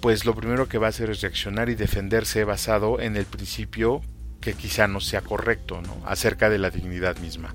[0.00, 4.00] pues lo primero que va a hacer es reaccionar y defenderse basado en el principio
[4.40, 5.96] que quizá no sea correcto, ¿no?
[6.06, 7.54] acerca de la dignidad misma.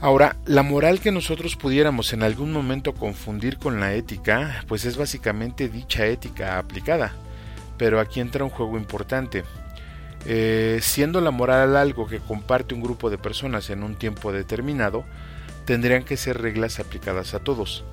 [0.00, 4.98] Ahora, la moral que nosotros pudiéramos en algún momento confundir con la ética, pues es
[4.98, 7.14] básicamente dicha ética aplicada.
[7.78, 9.44] Pero aquí entra un juego importante.
[10.28, 15.04] Eh, siendo la moral algo que comparte un grupo de personas en un tiempo determinado,
[15.64, 17.84] tendrían que ser reglas aplicadas a todos.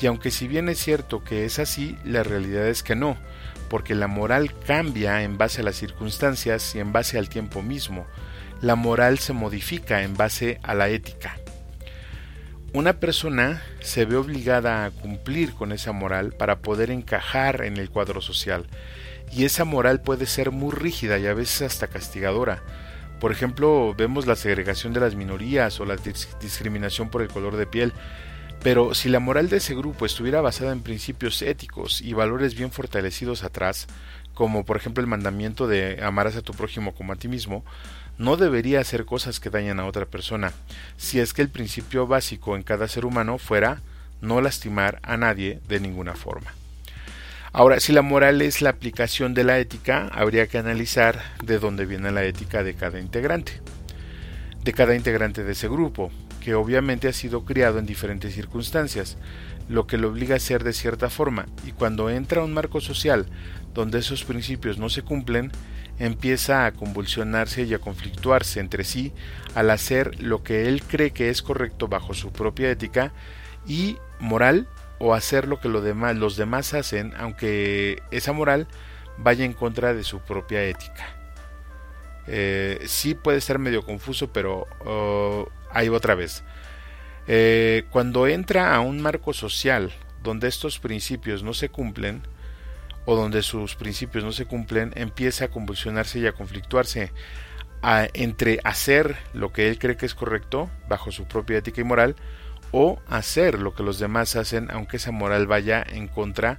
[0.00, 3.16] Y aunque si bien es cierto que es así, la realidad es que no,
[3.68, 8.06] porque la moral cambia en base a las circunstancias y en base al tiempo mismo.
[8.60, 11.38] La moral se modifica en base a la ética.
[12.72, 17.88] Una persona se ve obligada a cumplir con esa moral para poder encajar en el
[17.88, 18.66] cuadro social,
[19.32, 22.62] y esa moral puede ser muy rígida y a veces hasta castigadora.
[23.20, 25.96] Por ejemplo, vemos la segregación de las minorías o la
[26.40, 27.92] discriminación por el color de piel,
[28.62, 32.70] pero si la moral de ese grupo estuviera basada en principios éticos y valores bien
[32.70, 33.86] fortalecidos atrás,
[34.34, 37.64] como por ejemplo el mandamiento de amarás a tu prójimo como a ti mismo,
[38.18, 40.52] no debería hacer cosas que dañan a otra persona,
[40.96, 43.80] si es que el principio básico en cada ser humano fuera
[44.20, 46.54] no lastimar a nadie de ninguna forma.
[47.56, 51.86] Ahora, si la moral es la aplicación de la ética, habría que analizar de dónde
[51.86, 53.60] viene la ética de cada integrante,
[54.64, 59.18] de cada integrante de ese grupo, que obviamente ha sido criado en diferentes circunstancias,
[59.68, 62.80] lo que lo obliga a ser de cierta forma, y cuando entra a un marco
[62.80, 63.26] social
[63.72, 65.52] donde esos principios no se cumplen,
[66.00, 69.12] empieza a convulsionarse y a conflictuarse entre sí
[69.54, 73.12] al hacer lo que él cree que es correcto bajo su propia ética
[73.64, 74.66] y moral
[74.98, 78.66] o hacer lo que los demás hacen, aunque esa moral
[79.18, 81.06] vaya en contra de su propia ética.
[82.26, 86.42] Eh, sí puede ser medio confuso, pero oh, ahí otra vez.
[87.26, 92.22] Eh, cuando entra a un marco social donde estos principios no se cumplen,
[93.06, 97.12] o donde sus principios no se cumplen, empieza a convulsionarse y a conflictuarse
[98.14, 102.16] entre hacer lo que él cree que es correcto, bajo su propia ética y moral,
[102.76, 106.56] o hacer lo que los demás hacen aunque esa moral vaya en contra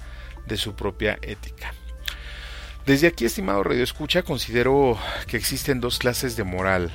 [0.48, 1.74] de su propia ética.
[2.86, 4.98] Desde aquí, estimado Radio Escucha, considero
[5.28, 6.90] que existen dos clases de moral,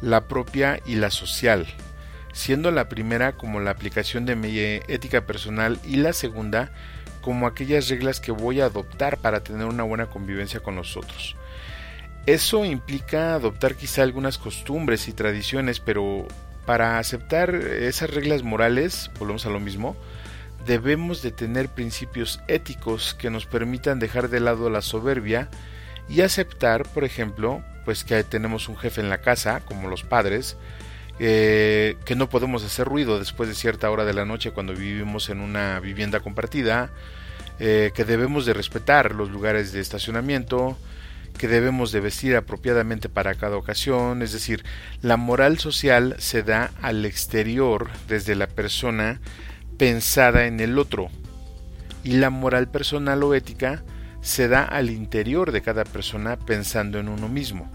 [0.00, 1.66] la propia y la social,
[2.32, 6.72] siendo la primera como la aplicación de mi ética personal y la segunda
[7.20, 11.36] como aquellas reglas que voy a adoptar para tener una buena convivencia con los otros.
[12.24, 16.26] Eso implica adoptar quizá algunas costumbres y tradiciones, pero
[16.66, 19.96] para aceptar esas reglas morales, volvemos a lo mismo,
[20.66, 25.48] debemos de tener principios éticos que nos permitan dejar de lado la soberbia
[26.08, 30.56] y aceptar, por ejemplo, pues que tenemos un jefe en la casa, como los padres,
[31.18, 35.30] eh, que no podemos hacer ruido después de cierta hora de la noche cuando vivimos
[35.30, 36.90] en una vivienda compartida,
[37.58, 40.76] eh, que debemos de respetar los lugares de estacionamiento,
[41.38, 44.64] que debemos de vestir apropiadamente para cada ocasión, es decir,
[45.00, 49.20] la moral social se da al exterior desde la persona
[49.78, 51.08] pensada en el otro
[52.04, 53.82] y la moral personal o ética
[54.20, 57.70] se da al interior de cada persona pensando en uno mismo.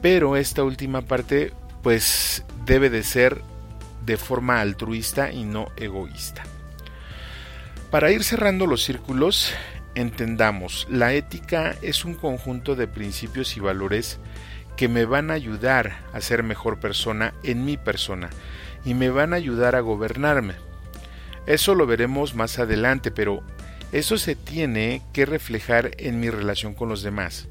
[0.00, 1.52] Pero esta última parte
[1.82, 3.42] pues debe de ser
[4.04, 6.44] de forma altruista y no egoísta.
[7.90, 9.52] Para ir cerrando los círculos,
[9.94, 14.18] entendamos, la ética es un conjunto de principios y valores
[14.76, 18.30] que me van a ayudar a ser mejor persona en mi persona
[18.84, 20.54] y me van a ayudar a gobernarme.
[21.46, 23.42] Eso lo veremos más adelante, pero
[23.90, 27.48] eso se tiene que reflejar en mi relación con los demás,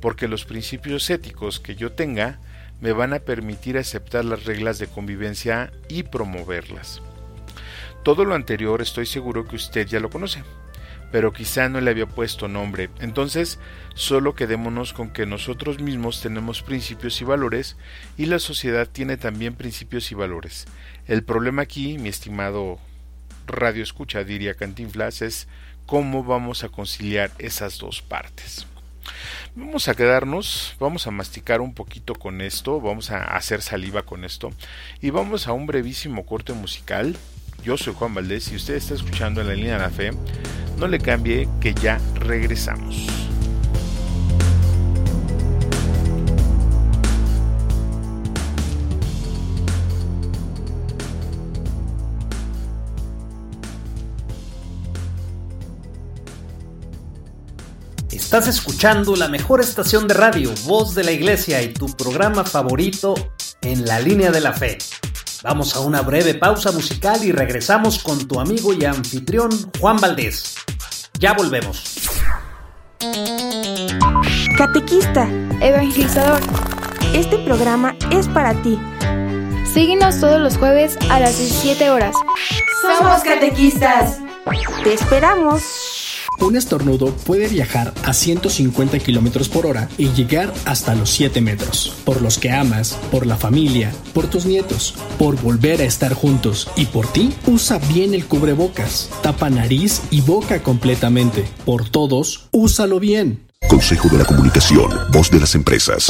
[0.00, 2.38] porque los principios éticos que yo tenga
[2.80, 7.02] me van a permitir aceptar las reglas de convivencia y promoverlas.
[8.04, 10.42] Todo lo anterior estoy seguro que usted ya lo conoce
[11.10, 12.90] pero quizá no le había puesto nombre.
[13.00, 13.58] Entonces,
[13.94, 17.76] solo quedémonos con que nosotros mismos tenemos principios y valores
[18.16, 20.66] y la sociedad tiene también principios y valores.
[21.06, 22.78] El problema aquí, mi estimado
[23.46, 25.48] radio escucha, diría Cantinflas, es
[25.86, 28.66] cómo vamos a conciliar esas dos partes.
[29.56, 34.24] Vamos a quedarnos, vamos a masticar un poquito con esto, vamos a hacer saliva con
[34.24, 34.52] esto
[35.00, 37.16] y vamos a un brevísimo corte musical.
[37.62, 40.10] Yo soy Juan Valdés y usted está escuchando en la línea de la fe.
[40.78, 43.06] No le cambie que ya regresamos.
[58.10, 63.14] Estás escuchando la mejor estación de radio, Voz de la Iglesia y tu programa favorito
[63.60, 64.78] en la línea de la fe.
[65.42, 69.50] Vamos a una breve pausa musical y regresamos con tu amigo y anfitrión
[69.80, 70.54] Juan Valdés.
[71.18, 71.98] Ya volvemos.
[74.58, 75.26] Catequista,
[75.62, 76.40] evangelizador,
[77.14, 78.78] este programa es para ti.
[79.72, 82.14] Síguenos todos los jueves a las 17 horas.
[82.82, 84.18] Somos catequistas.
[84.84, 85.89] Te esperamos.
[86.40, 91.94] Un estornudo puede viajar a 150 kilómetros por hora y llegar hasta los 7 metros.
[92.04, 96.68] Por los que amas, por la familia, por tus nietos, por volver a estar juntos
[96.76, 99.10] y por ti, usa bien el cubrebocas.
[99.22, 101.44] Tapa nariz y boca completamente.
[101.66, 103.49] Por todos, úsalo bien.
[103.68, 106.06] Consejo de la Comunicación, voz de las empresas.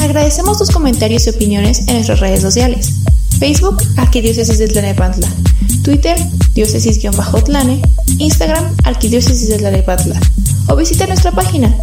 [0.00, 2.92] Agradecemos tus comentarios y opiniones en nuestras redes sociales.
[3.38, 5.28] Facebook, Arquidiócesis de Tlanepantla.
[5.82, 6.16] Twitter,
[6.54, 7.82] diócesis-tlane.
[8.18, 10.20] Instagram, Arquidiócesis de Tlanepantla.
[10.68, 11.74] O visita nuestra página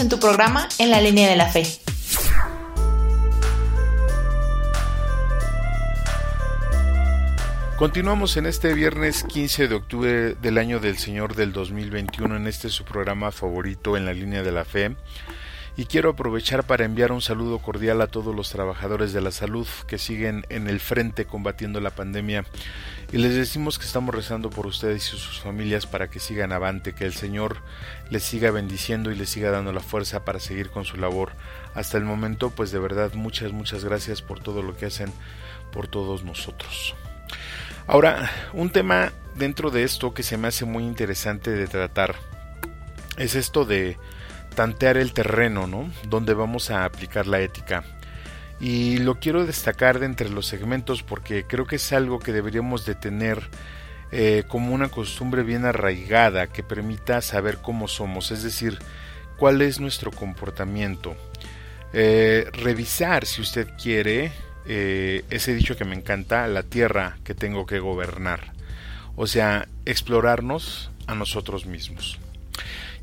[0.00, 1.62] en tu programa En la línea de la fe.
[7.76, 12.70] Continuamos en este viernes 15 de octubre del año del Señor del 2021 en este
[12.70, 14.96] su programa favorito en la línea de la fe.
[15.76, 19.66] y quiero aprovechar para enviar un saludo cordial a todos los trabajadores de la salud
[19.86, 22.44] que siguen en el frente combatiendo la pandemia
[23.12, 26.94] y les decimos que estamos rezando por ustedes y sus familias para que sigan avante,
[26.94, 27.56] que el Señor
[28.08, 31.32] les siga bendiciendo y les siga dando la fuerza para seguir con su labor.
[31.74, 35.12] Hasta el momento, pues de verdad muchas, muchas gracias por todo lo que hacen
[35.72, 36.94] por todos nosotros.
[37.86, 42.14] Ahora, un tema dentro de esto que se me hace muy interesante de tratar
[43.16, 43.98] es esto de
[44.54, 45.90] tantear el terreno, ¿no?
[46.08, 47.84] Donde vamos a aplicar la ética.
[48.60, 52.84] Y lo quiero destacar de entre los segmentos porque creo que es algo que deberíamos
[52.84, 53.48] de tener
[54.12, 58.78] eh, como una costumbre bien arraigada que permita saber cómo somos, es decir,
[59.36, 61.16] cuál es nuestro comportamiento.
[61.92, 64.32] Eh, revisar, si usted quiere,
[64.66, 68.52] eh, ese dicho que me encanta, la tierra que tengo que gobernar.
[69.16, 72.18] O sea, explorarnos a nosotros mismos.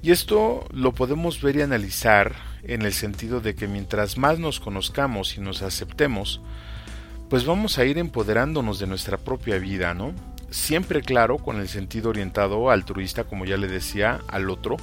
[0.02, 2.36] Y esto lo podemos ver y analizar
[2.68, 6.42] en el sentido de que mientras más nos conozcamos y nos aceptemos,
[7.30, 10.14] pues vamos a ir empoderándonos de nuestra propia vida, ¿no?
[10.50, 14.78] Siempre claro, con el sentido orientado altruista, como ya le decía, al otro,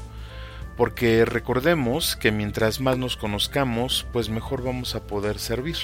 [0.76, 5.76] porque recordemos que mientras más nos conozcamos, pues mejor vamos a poder servir.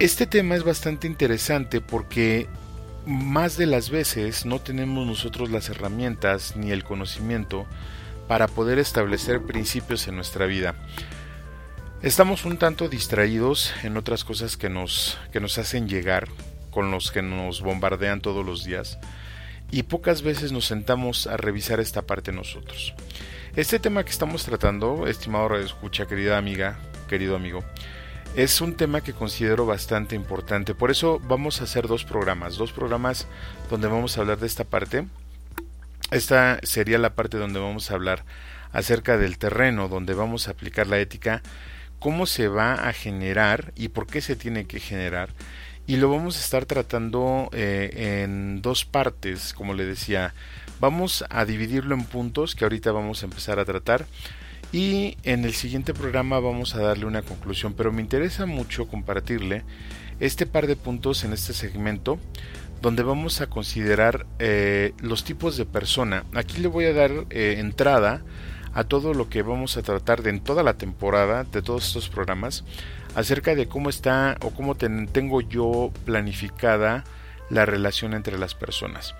[0.00, 2.48] Este tema es bastante interesante porque
[3.06, 7.66] más de las veces no tenemos nosotros las herramientas ni el conocimiento
[8.28, 10.74] para poder establecer principios en nuestra vida.
[12.02, 16.28] Estamos un tanto distraídos en otras cosas que nos, que nos hacen llegar,
[16.70, 18.98] con los que nos bombardean todos los días,
[19.70, 22.94] y pocas veces nos sentamos a revisar esta parte nosotros.
[23.56, 26.76] Este tema que estamos tratando, estimado Escucha, querida amiga,
[27.08, 27.64] querido amigo,
[28.36, 30.74] es un tema que considero bastante importante.
[30.74, 33.28] Por eso vamos a hacer dos programas, dos programas
[33.70, 35.06] donde vamos a hablar de esta parte.
[36.10, 38.24] Esta sería la parte donde vamos a hablar
[38.72, 41.42] acerca del terreno, donde vamos a aplicar la ética,
[41.98, 45.30] cómo se va a generar y por qué se tiene que generar.
[45.86, 50.34] Y lo vamos a estar tratando eh, en dos partes, como le decía.
[50.80, 54.06] Vamos a dividirlo en puntos que ahorita vamos a empezar a tratar
[54.72, 59.62] y en el siguiente programa vamos a darle una conclusión, pero me interesa mucho compartirle
[60.18, 62.18] este par de puntos en este segmento
[62.84, 66.24] donde vamos a considerar eh, los tipos de persona.
[66.34, 68.22] Aquí le voy a dar eh, entrada
[68.74, 72.10] a todo lo que vamos a tratar de en toda la temporada de todos estos
[72.10, 72.62] programas
[73.14, 77.04] acerca de cómo está o cómo tengo yo planificada
[77.48, 79.14] la relación entre las personas.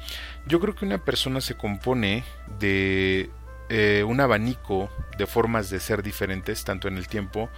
[0.46, 2.22] Yo creo que una persona se compone
[2.60, 3.30] de
[3.70, 7.48] eh, un abanico de formas de ser diferentes, tanto en el tiempo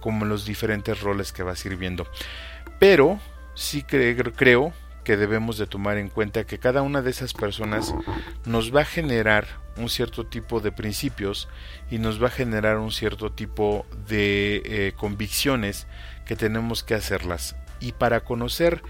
[0.00, 2.08] como en los diferentes roles que va sirviendo.
[2.80, 3.20] Pero
[3.54, 4.72] sí creo
[5.04, 7.94] que debemos de tomar en cuenta que cada una de esas personas
[8.44, 9.46] nos va a generar
[9.76, 11.48] un cierto tipo de principios
[11.90, 15.86] y nos va a generar un cierto tipo de eh, convicciones
[16.26, 17.56] que tenemos que hacerlas.
[17.80, 18.82] Y para conocer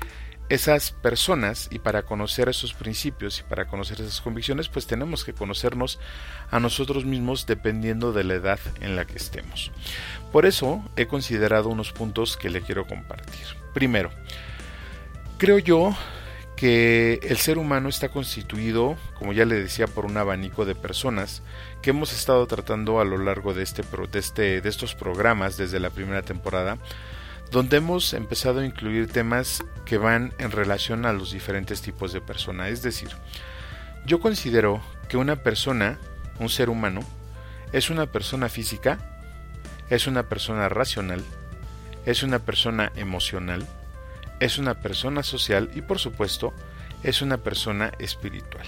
[0.48, 5.32] esas personas y para conocer esos principios y para conocer esas convicciones, pues tenemos que
[5.32, 5.98] conocernos
[6.50, 9.72] a nosotros mismos dependiendo de la edad en la que estemos.
[10.30, 13.46] Por eso he considerado unos puntos que le quiero compartir.
[13.72, 14.10] Primero,
[15.42, 15.92] creo yo
[16.54, 21.42] que el ser humano está constituido, como ya le decía, por un abanico de personas
[21.82, 25.80] que hemos estado tratando a lo largo de, este, de, este, de estos programas desde
[25.80, 26.78] la primera temporada
[27.50, 32.20] donde hemos empezado a incluir temas que van en relación a los diferentes tipos de
[32.20, 32.68] persona.
[32.68, 33.08] Es decir,
[34.06, 35.98] yo considero que una persona,
[36.38, 37.00] un ser humano,
[37.72, 39.00] es una persona física,
[39.90, 41.24] es una persona racional,
[42.06, 43.66] es una persona emocional,
[44.44, 46.52] es una persona social y por supuesto
[47.02, 48.66] es una persona espiritual.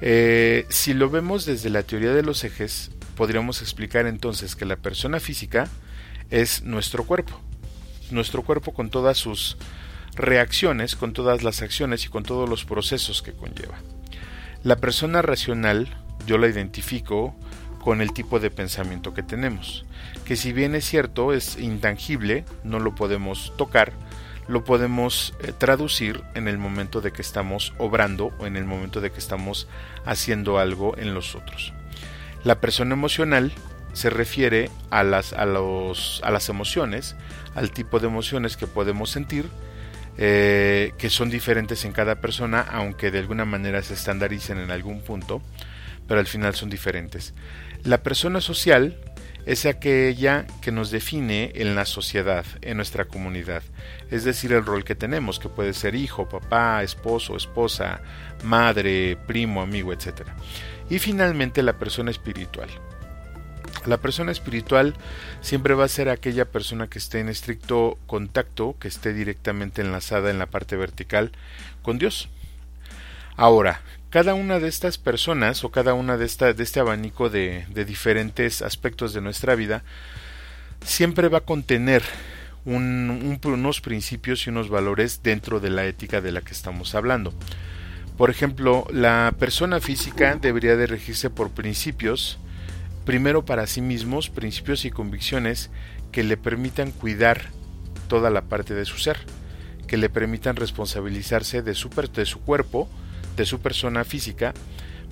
[0.00, 4.76] Eh, si lo vemos desde la teoría de los ejes, podríamos explicar entonces que la
[4.76, 5.68] persona física
[6.30, 7.40] es nuestro cuerpo
[8.12, 9.56] nuestro cuerpo con todas sus
[10.14, 13.78] reacciones, con todas las acciones y con todos los procesos que conlleva.
[14.62, 15.88] La persona racional
[16.26, 17.34] yo la identifico
[17.82, 19.84] con el tipo de pensamiento que tenemos,
[20.24, 23.92] que si bien es cierto es intangible, no lo podemos tocar,
[24.50, 29.00] lo podemos eh, traducir en el momento de que estamos obrando o en el momento
[29.00, 29.68] de que estamos
[30.04, 31.72] haciendo algo en los otros.
[32.42, 33.52] La persona emocional
[33.92, 37.14] se refiere a las, a, los, a las emociones,
[37.54, 39.48] al tipo de emociones que podemos sentir,
[40.18, 45.00] eh, que son diferentes en cada persona, aunque de alguna manera se estandaricen en algún
[45.00, 45.42] punto,
[46.08, 47.34] pero al final son diferentes.
[47.84, 48.98] La persona social
[49.46, 53.62] es aquella que nos define en la sociedad, en nuestra comunidad,
[54.10, 58.00] es decir, el rol que tenemos, que puede ser hijo, papá, esposo, esposa,
[58.44, 60.22] madre, primo, amigo, etc.
[60.88, 62.68] Y finalmente la persona espiritual
[63.86, 64.94] La persona espiritual
[65.40, 70.30] siempre va a ser aquella persona que esté en estricto contacto, que esté directamente enlazada
[70.30, 71.32] en la parte vertical
[71.82, 72.28] con Dios.
[73.36, 73.80] Ahora,
[74.10, 78.60] cada una de estas personas o cada una de, esta, de este abanico de, diferentes
[78.60, 79.84] aspectos de nuestra vida
[80.84, 82.02] siempre va a contener
[82.64, 87.32] unos principios y unos valores dentro de la ética de la que estamos hablando.
[88.18, 92.38] Por ejemplo, la persona física debería de regirse por principios,
[93.06, 95.70] primero para sí mismos, principios y convicciones
[96.10, 97.42] que le permitan cuidar
[98.08, 99.18] toda la parte de su ser,
[99.86, 102.90] que le permitan responsabilizarse de su, de su cuerpo,
[103.36, 104.54] de su persona física,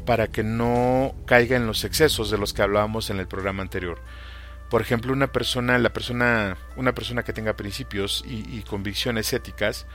[0.06, 4.00] para que no caiga en los excesos de los que hablábamos en el programa anterior.
[4.70, 9.86] Por ejemplo, una persona, la persona, una persona que tenga principios y, convicciones éticas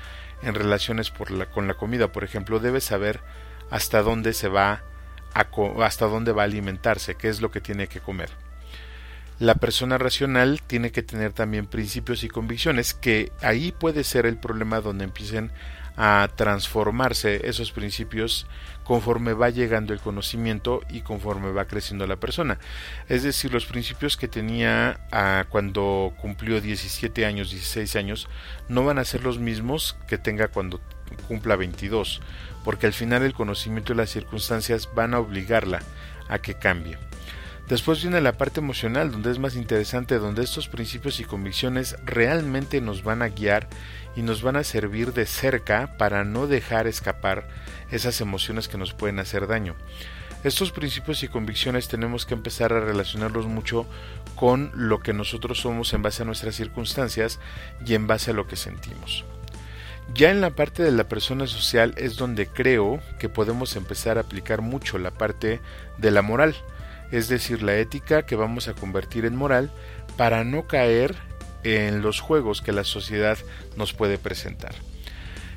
[0.41, 3.21] en relaciones por la, con la comida, por ejemplo, debe saber
[3.69, 4.83] hasta dónde se va
[5.33, 5.47] a,
[5.83, 8.29] hasta dónde va a alimentarse, qué es lo que tiene que comer.
[9.39, 14.37] La persona racional tiene que tener también principios y convicciones, que ahí puede ser el
[14.37, 15.51] problema donde empiecen
[15.95, 18.47] a transformarse esos principios
[18.83, 22.59] conforme va llegando el conocimiento y conforme va creciendo la persona.
[23.09, 28.27] Es decir, los principios que tenía ah, cuando cumplió 17 años, 16 años,
[28.67, 30.81] no van a ser los mismos que tenga cuando
[31.27, 32.21] cumpla 22,
[32.63, 35.81] porque al final el conocimiento y las circunstancias van a obligarla
[36.27, 36.97] a que cambie.
[37.67, 42.81] Después viene la parte emocional, donde es más interesante, donde estos principios y convicciones realmente
[42.81, 43.69] nos van a guiar
[44.15, 47.47] y nos van a servir de cerca para no dejar escapar
[47.91, 49.75] esas emociones que nos pueden hacer daño.
[50.43, 53.87] Estos principios y convicciones tenemos que empezar a relacionarlos mucho
[54.35, 57.39] con lo que nosotros somos en base a nuestras circunstancias
[57.85, 59.23] y en base a lo que sentimos.
[60.13, 64.21] Ya en la parte de la persona social es donde creo que podemos empezar a
[64.21, 65.61] aplicar mucho la parte
[65.97, 66.55] de la moral,
[67.11, 69.71] es decir, la ética que vamos a convertir en moral
[70.17, 71.15] para no caer
[71.63, 73.37] en los juegos que la sociedad
[73.77, 74.73] nos puede presentar.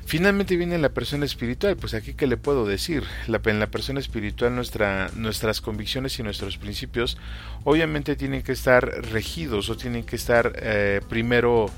[0.07, 4.55] Finalmente viene la persona espiritual, pues aquí que le puedo decir, en la persona espiritual
[4.55, 7.17] nuestra, nuestras convicciones y nuestros principios
[7.65, 11.69] obviamente tienen que estar regidos o tienen que estar eh, primero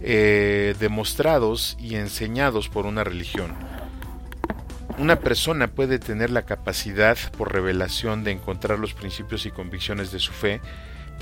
[0.00, 3.52] eh, demostrados y enseñados por una religión.
[4.98, 10.20] Una persona puede tener la capacidad por revelación de encontrar los principios y convicciones de
[10.20, 10.60] su fe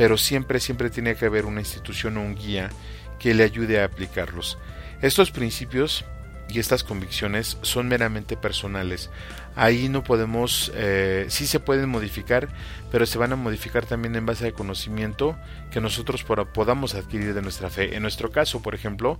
[0.00, 2.70] pero siempre, siempre tiene que haber una institución o un guía
[3.18, 4.56] que le ayude a aplicarlos.
[5.02, 6.06] Estos principios
[6.48, 9.10] y estas convicciones son meramente personales.
[9.56, 12.48] Ahí no podemos, eh, sí se pueden modificar,
[12.90, 15.36] pero se van a modificar también en base al conocimiento
[15.70, 17.94] que nosotros podamos adquirir de nuestra fe.
[17.94, 19.18] En nuestro caso, por ejemplo,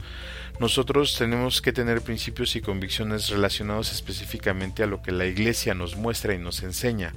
[0.61, 5.97] nosotros tenemos que tener principios y convicciones relacionados específicamente a lo que la Iglesia nos
[5.97, 7.12] muestra y nos enseña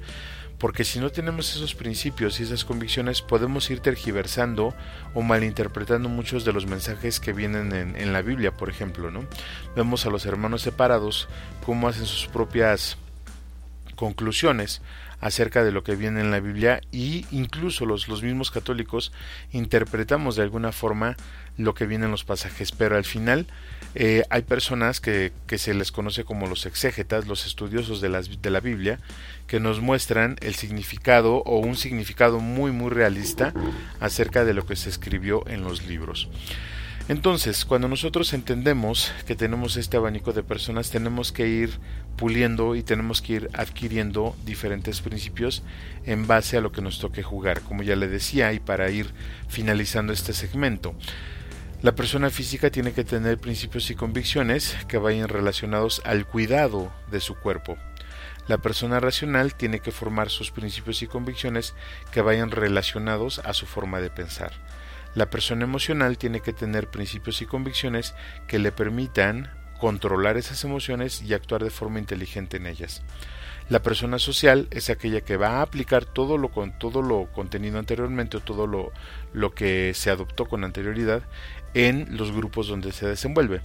[0.58, 4.74] porque si no tenemos esos principios y esas convicciones podemos ir tergiversando
[5.12, 9.24] o malinterpretando muchos de los mensajes que vienen en, la Biblia, por ejemplo, ¿no?
[9.76, 11.28] Vemos a los hermanos separados
[11.64, 12.96] cómo hacen sus propias
[13.96, 14.80] conclusiones
[15.20, 19.12] acerca de lo que viene en la Biblia y incluso los, los mismos católicos
[19.52, 21.16] interpretamos de alguna forma
[21.56, 23.46] lo que viene en los pasajes, pero al final
[23.94, 28.60] eh, hay personas que, se les conoce como los exégetas, los estudiosos de, de la
[28.60, 28.98] Biblia,
[29.46, 33.52] que nos muestran el significado o un significado muy muy realista
[34.00, 36.28] acerca de lo que se escribió en los libros.
[37.06, 41.70] Entonces, cuando nosotros entendemos que tenemos este abanico de personas, tenemos que ir
[42.16, 45.62] puliendo y tenemos que ir adquiriendo diferentes principios
[46.06, 49.10] en base a lo que nos toque jugar, como ya le decía, y para ir
[49.48, 50.94] finalizando este segmento.
[51.84, 57.20] La persona física tiene que tener principios y convicciones que vayan relacionados al cuidado de
[57.20, 57.76] su cuerpo.
[58.48, 61.74] La persona racional tiene que formar sus principios y convicciones
[62.10, 64.52] que vayan relacionados a su forma de pensar.
[65.14, 68.14] La persona emocional tiene que tener principios y convicciones
[68.48, 73.02] que le permitan controlar esas emociones y actuar de forma inteligente en ellas.
[73.70, 78.36] La persona social es aquella que va a aplicar todo lo todo lo contenido anteriormente
[78.36, 78.92] o todo lo,
[79.32, 81.22] lo que se adoptó con anterioridad
[81.74, 83.60] en los grupos donde se desenvuelve.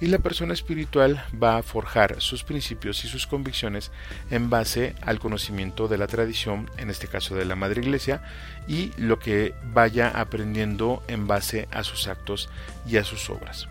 [0.00, 3.90] Y la persona espiritual va a forjar sus principios y sus convicciones
[4.30, 8.22] en base al conocimiento de la tradición, en este caso de la Madre Iglesia,
[8.66, 12.48] y lo que vaya aprendiendo en base a sus actos
[12.86, 13.68] y a sus obras.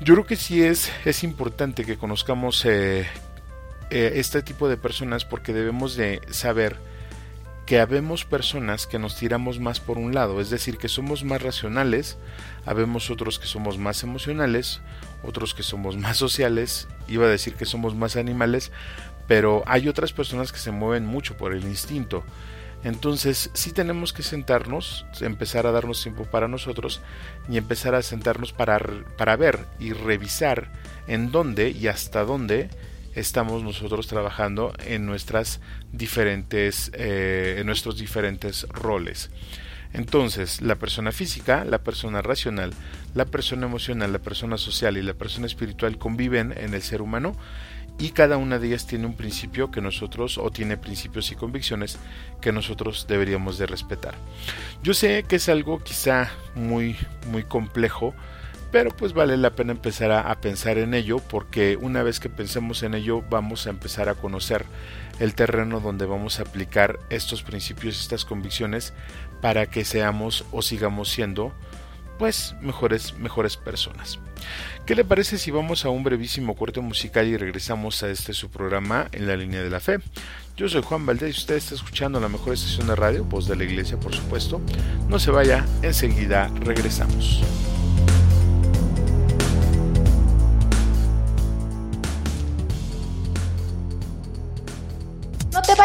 [0.00, 3.06] Yo creo que sí es, es importante que conozcamos eh,
[3.90, 6.78] eh, este tipo de personas porque debemos de saber
[7.70, 11.40] que habemos personas que nos tiramos más por un lado, es decir, que somos más
[11.40, 12.18] racionales,
[12.66, 14.80] habemos otros que somos más emocionales,
[15.22, 18.72] otros que somos más sociales, iba a decir que somos más animales,
[19.28, 22.24] pero hay otras personas que se mueven mucho por el instinto.
[22.82, 27.00] Entonces, sí tenemos que sentarnos, empezar a darnos tiempo para nosotros
[27.48, 28.80] y empezar a sentarnos para,
[29.16, 30.72] para ver y revisar
[31.06, 32.68] en dónde y hasta dónde
[33.14, 35.60] estamos nosotros trabajando en nuestras
[35.92, 39.30] diferentes eh, en nuestros diferentes roles
[39.92, 42.72] entonces la persona física la persona racional
[43.14, 47.34] la persona emocional la persona social y la persona espiritual conviven en el ser humano
[48.00, 51.98] y cada una de ellas tiene un principio que nosotros o tiene principios y convicciones
[52.40, 54.14] que nosotros deberíamos de respetar.
[54.82, 56.96] Yo sé que es algo quizá muy
[57.30, 58.14] muy complejo,
[58.70, 62.82] pero pues vale la pena empezar a, pensar en ello porque una vez que pensemos
[62.82, 64.64] en ello vamos a empezar a conocer
[65.18, 68.92] el terreno donde vamos a aplicar estos principios, estas convicciones
[69.40, 71.52] para que seamos o sigamos siendo
[72.18, 74.18] pues mejores mejores personas.
[74.86, 78.50] ¿Qué le parece si vamos a un brevísimo corte musical y regresamos a este su
[78.50, 79.98] programa en la línea de la fe?
[80.56, 83.56] Yo soy Juan Valdés y usted está escuchando la mejor estación de radio, voz de
[83.56, 84.60] la iglesia por supuesto.
[85.08, 87.42] No se vaya, enseguida regresamos.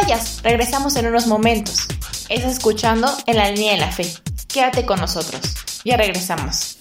[0.05, 1.87] Vayas, regresamos en unos momentos.
[2.29, 4.05] Estás escuchando en la línea de la fe.
[4.47, 5.41] Quédate con nosotros.
[5.83, 6.77] Ya regresamos.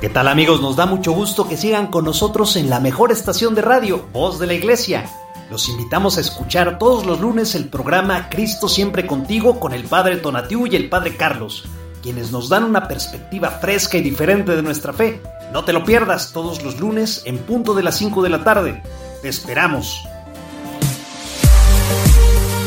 [0.00, 0.62] ¿Qué tal amigos?
[0.62, 4.38] Nos da mucho gusto que sigan con nosotros en la mejor estación de radio, Voz
[4.38, 5.04] de la Iglesia.
[5.50, 10.16] Los invitamos a escuchar todos los lunes el programa Cristo siempre contigo con el Padre
[10.16, 11.64] Tonatiu y el Padre Carlos,
[12.02, 15.20] quienes nos dan una perspectiva fresca y diferente de nuestra fe.
[15.52, 18.82] No te lo pierdas todos los lunes en punto de las 5 de la tarde.
[19.20, 20.06] Te esperamos.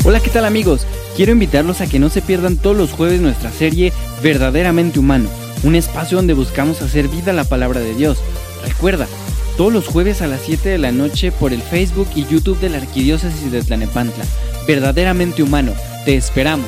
[0.09, 0.87] Hola, ¿qué tal amigos?
[1.15, 3.93] Quiero invitarlos a que no se pierdan todos los jueves nuestra serie
[4.23, 5.29] Verdaderamente Humano
[5.61, 8.17] un espacio donde buscamos hacer vida la palabra de Dios.
[8.65, 9.07] Recuerda,
[9.55, 12.69] todos los jueves a las 7 de la noche por el Facebook y YouTube de
[12.69, 14.25] la Arquidiócesis de Tlanepantla.
[14.65, 15.73] Verdaderamente humano,
[16.05, 16.65] te esperamos.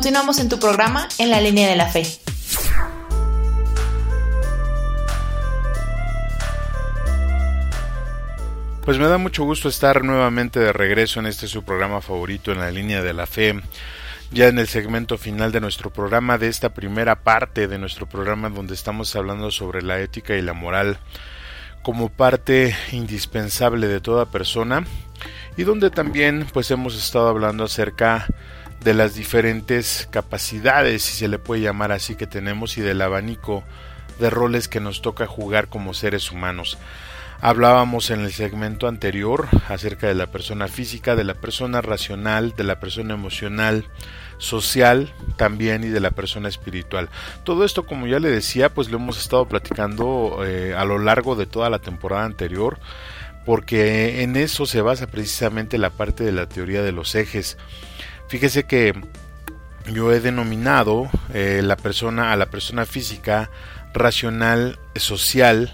[0.00, 2.04] Continuamos en tu programa En la línea de la fe.
[8.82, 12.60] Pues me da mucho gusto estar nuevamente de regreso en este su programa favorito en
[12.60, 13.60] la línea de la fe,
[14.30, 18.48] ya en el segmento final de nuestro programa, de esta primera parte de nuestro programa
[18.48, 20.98] donde estamos hablando sobre la ética y la moral
[21.82, 24.82] como parte indispensable de toda persona
[25.58, 28.26] y donde también pues hemos estado hablando acerca
[28.82, 33.62] de las diferentes capacidades, si se le puede llamar así, que tenemos y del abanico
[34.18, 36.78] de roles que nos toca jugar como seres humanos.
[37.42, 42.64] Hablábamos en el segmento anterior acerca de la persona física, de la persona racional, de
[42.64, 43.86] la persona emocional,
[44.36, 47.08] social también y de la persona espiritual.
[47.44, 51.34] Todo esto, como ya le decía, pues lo hemos estado platicando eh, a lo largo
[51.34, 52.78] de toda la temporada anterior
[53.44, 57.56] porque en eso se basa precisamente la parte de la teoría de los ejes.
[58.30, 58.94] Fíjese que
[59.92, 63.50] yo he denominado eh, la persona a la persona física
[63.92, 65.72] racional social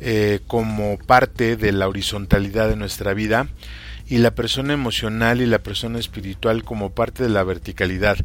[0.00, 3.46] eh, como parte de la horizontalidad de nuestra vida
[4.08, 8.16] y la persona emocional y la persona espiritual como parte de la verticalidad.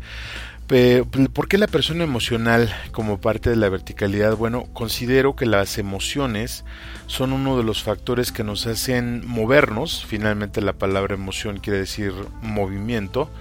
[1.34, 4.36] ¿Por qué la persona emocional como parte de la verticalidad?
[4.36, 6.64] Bueno, considero que las emociones
[7.08, 12.14] son uno de los factores que nos hacen movernos, finalmente la palabra emoción quiere decir
[12.44, 13.32] movimiento,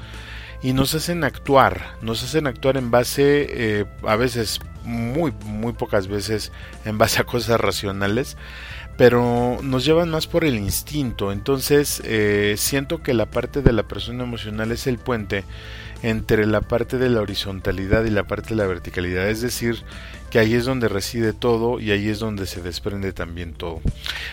[0.62, 6.08] y nos hacen actuar, nos hacen actuar en base, eh, a veces, muy, muy pocas
[6.08, 6.52] veces,
[6.84, 8.36] en base a cosas racionales,
[8.96, 13.84] pero nos llevan más por el instinto, entonces eh, siento que la parte de la
[13.84, 15.44] persona emocional es el puente
[16.02, 19.84] entre la parte de la horizontalidad y la parte de la verticalidad, es decir,
[20.30, 23.80] que ahí es donde reside todo y ahí es donde se desprende también todo.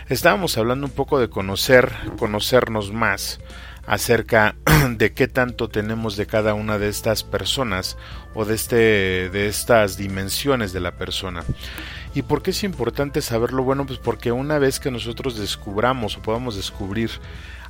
[0.09, 3.39] Estábamos hablando un poco de conocer, conocernos más
[3.87, 4.55] acerca
[4.97, 7.97] de qué tanto tenemos de cada una de estas personas
[8.33, 11.43] o de este de estas dimensiones de la persona.
[12.13, 13.63] ¿Y por qué es importante saberlo?
[13.63, 17.11] Bueno, pues porque una vez que nosotros descubramos o podamos descubrir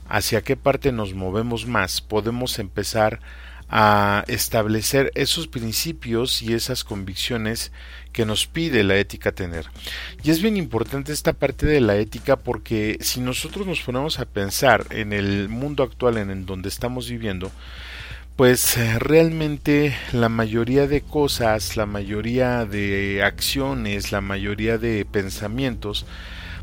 [0.07, 3.19] hacia qué parte nos movemos más, podemos empezar
[3.69, 7.71] a establecer esos principios y esas convicciones
[8.15, 9.65] que nos pide la ética tener.
[10.23, 14.25] Y es bien importante esta parte de la ética porque si nosotros nos ponemos a
[14.25, 17.51] pensar en el mundo actual en el donde estamos viviendo,
[18.37, 26.05] pues eh, realmente la mayoría de cosas, la mayoría de acciones, la mayoría de pensamientos,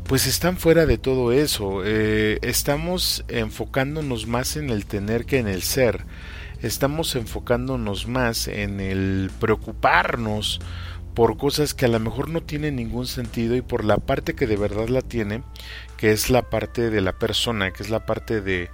[0.07, 1.83] pues están fuera de todo eso.
[1.85, 6.03] Eh, estamos enfocándonos más en el tener que en el ser
[6.63, 10.61] estamos enfocándonos más en el preocuparnos
[11.13, 14.47] por cosas que a lo mejor no tienen ningún sentido y por la parte que
[14.47, 15.43] de verdad la tiene,
[15.97, 18.69] que es la parte de la persona, que es la parte de,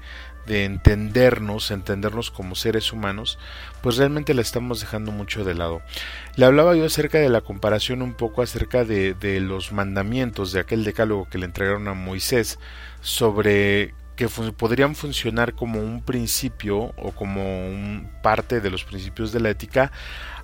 [0.49, 3.37] de entendernos, entendernos como seres humanos,
[3.81, 5.81] pues realmente la estamos dejando mucho de lado.
[6.35, 10.59] Le hablaba yo acerca de la comparación un poco acerca de, de los mandamientos de
[10.59, 12.57] aquel decálogo que le entregaron a Moisés
[13.01, 19.39] sobre que podrían funcionar como un principio o como un parte de los principios de
[19.39, 19.93] la ética,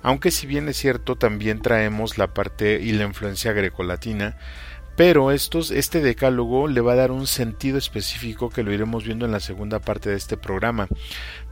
[0.00, 4.38] aunque si bien es cierto también traemos la parte y la influencia grecolatina,
[4.96, 9.26] pero estos, este decálogo le va a dar un sentido específico que lo iremos viendo
[9.26, 10.88] en la segunda parte de este programa.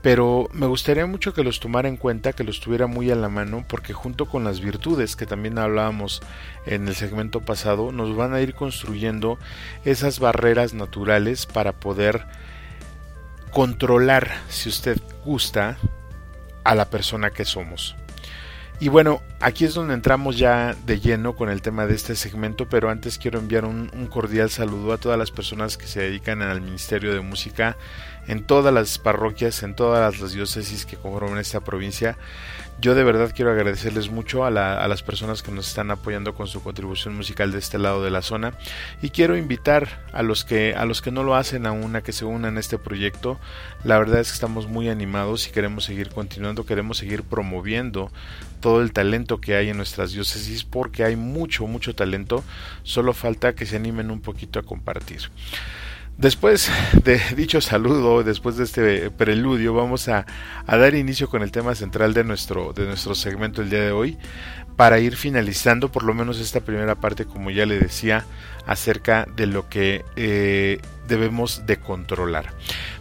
[0.05, 3.31] Pero me gustaría mucho que los tomara en cuenta, que los tuviera muy a la
[3.31, 6.21] mano, porque junto con las virtudes que también hablábamos
[6.67, 9.39] en el segmento pasado, nos van a ir construyendo
[9.87, 12.27] esas barreras naturales para poder
[13.51, 15.79] controlar, si usted gusta,
[16.65, 17.97] a la persona que somos.
[18.81, 22.69] Y bueno, aquí es donde entramos ya de lleno con el tema de este segmento,
[22.69, 26.61] pero antes quiero enviar un, cordial saludo a todas las personas que se dedican al
[26.61, 27.77] Ministerio de Música
[28.27, 32.17] en todas las parroquias, en todas las diócesis que conforman esta provincia.
[32.81, 36.63] Yo de verdad quiero agradecerles mucho a, las personas que nos están apoyando con su
[36.63, 38.55] contribución musical de este lado de la zona
[39.01, 42.13] y quiero invitar a los que a los que no lo hacen aún a que
[42.13, 43.39] se unan a este proyecto.
[43.85, 48.11] La verdad es que estamos muy animados y queremos seguir continuando, queremos seguir promoviendo
[48.61, 52.45] todo el talento que hay en nuestras diócesis porque hay mucho mucho talento,
[52.83, 55.31] solo falta que se animen un poquito a compartir.
[56.17, 56.71] Después
[57.03, 60.27] de dicho saludo, después de este preludio, vamos a,
[60.67, 64.17] dar inicio con el tema central de nuestro, de nuestro segmento el día de hoy,
[64.77, 68.25] para ir finalizando por lo menos esta primera parte, como ya le decía,
[68.67, 72.53] acerca de lo que eh, debemos de controlar.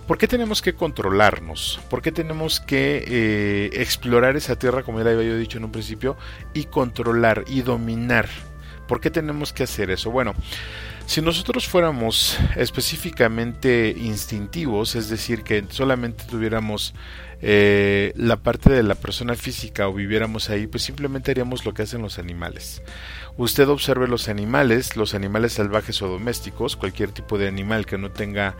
[0.07, 1.79] ¿Por qué tenemos que controlarnos?
[1.89, 6.17] ¿Por qué tenemos que eh, explorar esa tierra, como ya había dicho en un principio,
[6.53, 8.27] y controlar y dominar?
[8.87, 10.11] ¿Por qué tenemos que hacer eso?
[10.11, 10.35] Bueno,
[11.05, 16.93] si nosotros fuéramos específicamente instintivos, es decir, que solamente tuviéramos
[17.41, 21.83] eh, la parte de la persona física o viviéramos ahí, pues simplemente haríamos lo que
[21.83, 22.81] hacen los animales.
[23.37, 28.11] Usted observe los animales, los animales salvajes o domésticos, cualquier tipo de animal que no
[28.11, 28.55] tenga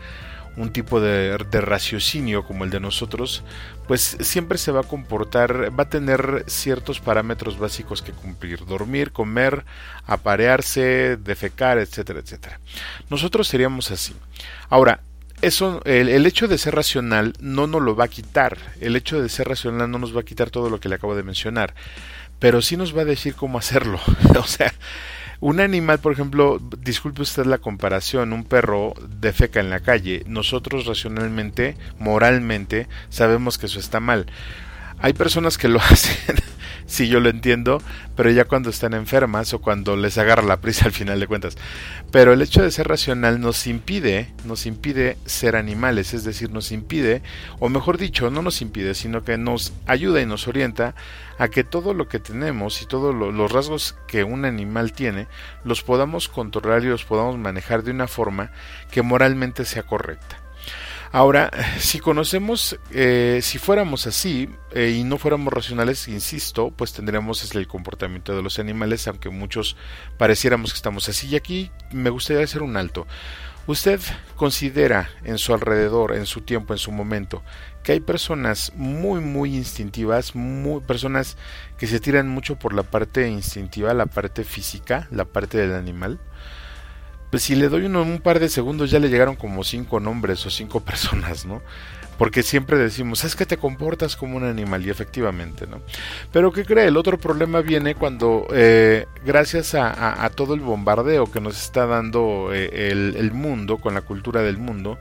[0.56, 3.44] un tipo de, raciocinio como el de nosotros,
[3.88, 9.12] pues siempre se va a comportar, va a tener ciertos parámetros básicos que cumplir, dormir,
[9.12, 9.66] comer,
[10.06, 12.60] aparearse, defecar, etcétera, etcétera.
[13.10, 14.16] Nosotros seríamos así.
[14.70, 15.02] Ahora,
[15.42, 18.58] eso, el, el, hecho de ser racional no nos lo va a quitar.
[18.80, 21.16] El hecho de ser racional no nos va a quitar todo lo que le acabo
[21.16, 21.74] de mencionar.
[22.40, 24.00] Pero sí nos va a decir cómo hacerlo.
[24.40, 24.74] o sea,
[25.40, 30.24] un animal, por ejemplo, disculpe usted la comparación, un perro defeca en la calle.
[30.28, 34.26] Nosotros racionalmente, moralmente, sabemos que eso está mal.
[35.00, 36.36] Hay personas que lo hacen
[36.86, 37.82] sí yo lo entiendo,
[38.16, 41.58] pero ya cuando están enfermas o cuando les agarra la prisa al final de cuentas.
[42.12, 46.72] Pero el hecho de ser racional nos impide, nos impide ser animales, es decir, nos
[46.72, 47.22] impide,
[47.60, 50.96] o mejor dicho, no nos impide, sino que nos ayuda y nos orienta
[51.40, 55.28] a que todo lo que tenemos y todos los rasgos que un animal tiene
[55.64, 58.52] los podamos controlar y los podamos manejar de una forma
[58.92, 60.43] que moralmente sea correcta.
[61.16, 67.54] Ahora, si conocemos, eh, si fuéramos así eh, y no fuéramos racionales, insisto, pues tendríamos
[67.54, 69.78] el comportamiento de los animales, aunque muchos
[70.18, 71.28] pareciéramos que estamos así.
[71.28, 73.06] Y aquí me gustaría hacer un alto.
[73.68, 74.00] ¿Usted
[74.36, 77.44] considera en su alrededor, en su tiempo, en su momento,
[77.84, 81.38] que hay personas muy, muy instintivas, muy, personas
[81.78, 86.20] que se tiran mucho por la parte instintiva, la parte física, la parte del animal?
[87.34, 90.46] Pues si le doy uno, un par de segundos ya le llegaron como cinco nombres
[90.46, 91.64] o cinco personas, ¿no?
[92.20, 95.82] Porque siempre decimos, es que te comportas como un animal y efectivamente, ¿no?
[96.32, 96.86] Pero ¿qué cree?
[96.86, 102.54] El otro problema viene cuando, eh, gracias a, todo el bombardeo que nos está dando
[102.54, 105.00] eh, el, el mundo, con la cultura del mundo,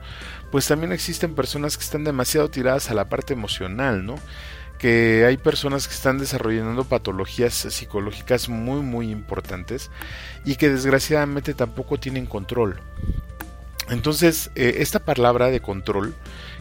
[0.51, 4.15] pues también existen personas que están demasiado tiradas a la parte emocional, ¿no?
[4.83, 9.89] Que hay personas que están desarrollando patologías psicológicas muy muy importantes
[10.43, 12.81] y que desgraciadamente tampoco tienen control.
[13.89, 16.13] Entonces, eh, esta palabra de control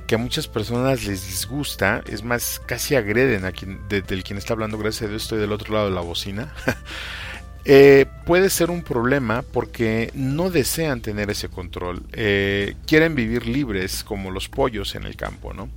[0.07, 4.53] que a muchas personas les disgusta, es más, casi agreden a quien, del quien está
[4.53, 6.55] hablando, gracias a Dios estoy del otro lado de la bocina,
[7.65, 14.05] eh, puede ser un problema porque no desean tener ese control, eh, quieren vivir libres
[14.05, 15.69] como los pollos en el campo, ¿no?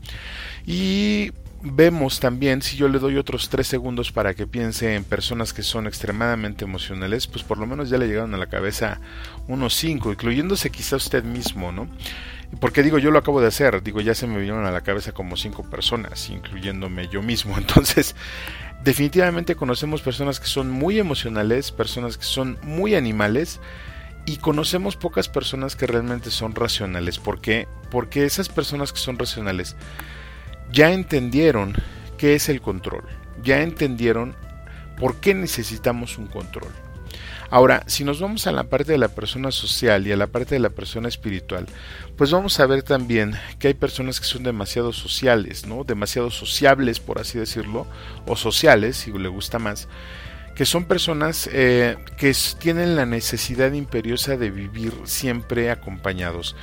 [0.68, 1.32] Y
[1.66, 5.64] vemos también, si yo le doy otros tres segundos para que piense en personas que
[5.64, 9.00] son extremadamente emocionales, pues por lo menos ya le llegaron a la cabeza
[9.48, 11.88] unos cinco, incluyéndose quizá usted mismo, ¿no?
[12.60, 15.12] Porque digo, yo lo acabo de hacer, digo, ya se me vinieron a la cabeza
[15.12, 17.58] como cinco personas, incluyéndome yo mismo.
[17.58, 18.16] Entonces,
[18.84, 23.60] definitivamente conocemos personas que son muy emocionales, personas que son muy animales,
[24.28, 27.20] y conocemos pocas personas que realmente son racionales.
[27.20, 27.68] ¿Por qué?
[27.92, 29.76] Porque esas personas que son racionales
[30.76, 31.74] ya entendieron
[32.18, 33.06] qué es el control,
[33.42, 34.36] ya entendieron
[35.00, 36.72] por qué necesitamos un control.
[37.50, 40.56] Ahora, si nos vamos a la parte de la persona social y a la parte
[40.56, 41.66] de la persona espiritual,
[42.18, 45.86] pues vamos a ver también que hay personas que son demasiado sociales, ¿no?
[45.86, 47.88] Demasiado sociables, por así decirlo,
[48.28, 49.88] o sociales, si le gusta más,
[50.56, 56.58] que son personas eh, que tienen la necesidad imperiosa de vivir siempre acompañados.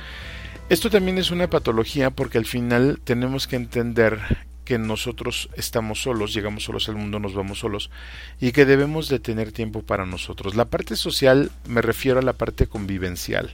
[0.73, 4.19] Esto también es una patología porque al final tenemos que entender
[4.65, 7.91] que nosotros estamos solos, llegamos solos al mundo, nos vamos solos
[8.41, 10.55] y que debemos de tener tiempo para nosotros.
[10.55, 13.53] La parte social me refiero a la parte convivencial.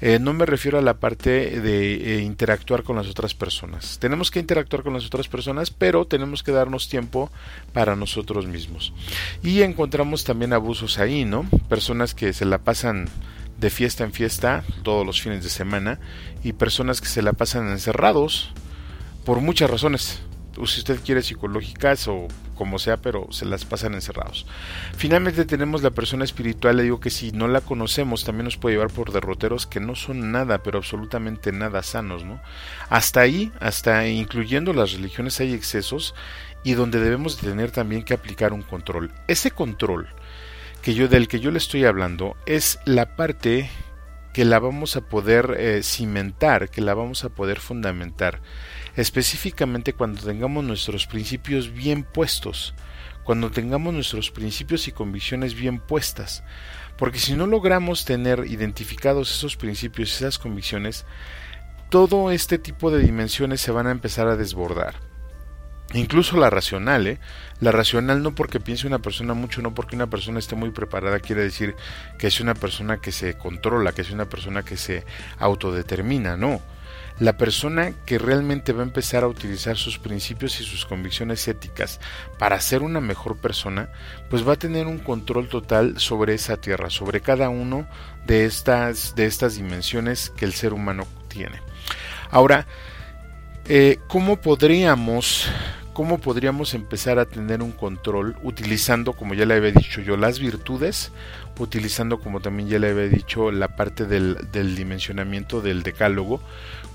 [0.00, 3.98] Eh, no me refiero a la parte de eh, interactuar con las otras personas.
[3.98, 7.32] Tenemos que interactuar con las otras personas, pero tenemos que darnos tiempo
[7.72, 8.92] para nosotros mismos.
[9.42, 11.46] Y encontramos también abusos ahí, ¿no?
[11.68, 13.08] Personas que se la pasan
[13.58, 16.00] de fiesta en fiesta todos los fines de semana
[16.42, 18.50] y personas que se la pasan encerrados
[19.24, 20.20] por muchas razones
[20.66, 24.46] si usted quiere psicológicas o como sea, pero se las pasan encerrados.
[24.96, 28.76] Finalmente tenemos la persona espiritual, le digo que si no la conocemos también nos puede
[28.76, 32.40] llevar por derroteros que no son nada, pero absolutamente nada sanos, ¿no?
[32.88, 36.14] Hasta ahí, hasta incluyendo las religiones hay excesos
[36.62, 39.10] y donde debemos tener también que aplicar un control.
[39.26, 40.08] Ese control
[40.84, 43.70] que yo del que yo le estoy hablando es la parte
[44.34, 48.42] que la vamos a poder eh, cimentar, que la vamos a poder fundamentar
[48.94, 52.74] específicamente cuando tengamos nuestros principios bien puestos,
[53.24, 56.44] cuando tengamos nuestros principios y convicciones bien puestas.
[56.98, 61.06] Porque si no logramos tener identificados esos principios y esas convicciones,
[61.88, 64.96] todo este tipo de dimensiones se van a empezar a desbordar.
[65.94, 67.20] Incluso la racional, ¿eh?
[67.64, 71.18] La racional no porque piense una persona mucho, no porque una persona esté muy preparada,
[71.18, 71.74] quiere decir
[72.18, 75.06] que es una persona que se controla, que es una persona que se
[75.38, 76.60] autodetermina, no
[77.20, 82.00] la persona que realmente va a empezar a utilizar sus principios y sus convicciones éticas
[82.38, 83.88] para ser una mejor persona,
[84.28, 87.86] pues va a tener un control total sobre esa tierra, sobre cada uno
[88.26, 91.62] de estas, de estas dimensiones que el ser humano tiene.
[92.30, 92.66] Ahora,
[93.66, 95.48] eh, ¿cómo podríamos
[95.94, 100.40] cómo podríamos empezar a tener un control utilizando, como ya le había dicho yo, las
[100.40, 101.12] virtudes,
[101.58, 104.36] utilizando, como también ya le había dicho, la parte del,
[104.74, 106.42] dimensionamiento del decálogo,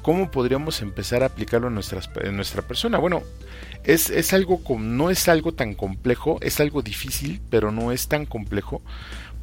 [0.01, 1.79] ¿cómo podríamos empezar a aplicarlo en,
[2.23, 2.97] en nuestra persona?
[2.97, 3.23] Bueno,
[3.85, 8.25] es, es algo, no es algo tan complejo, es algo difícil, pero no es tan
[8.25, 8.81] complejo,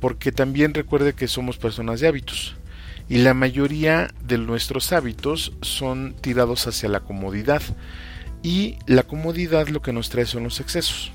[0.00, 2.56] porque también recuerde que somos personas de hábitos.
[3.08, 7.62] Y la mayoría de nuestros hábitos son tirados hacia la comodidad.
[8.46, 11.10] Y la comodidad lo que nos trae son los excesos.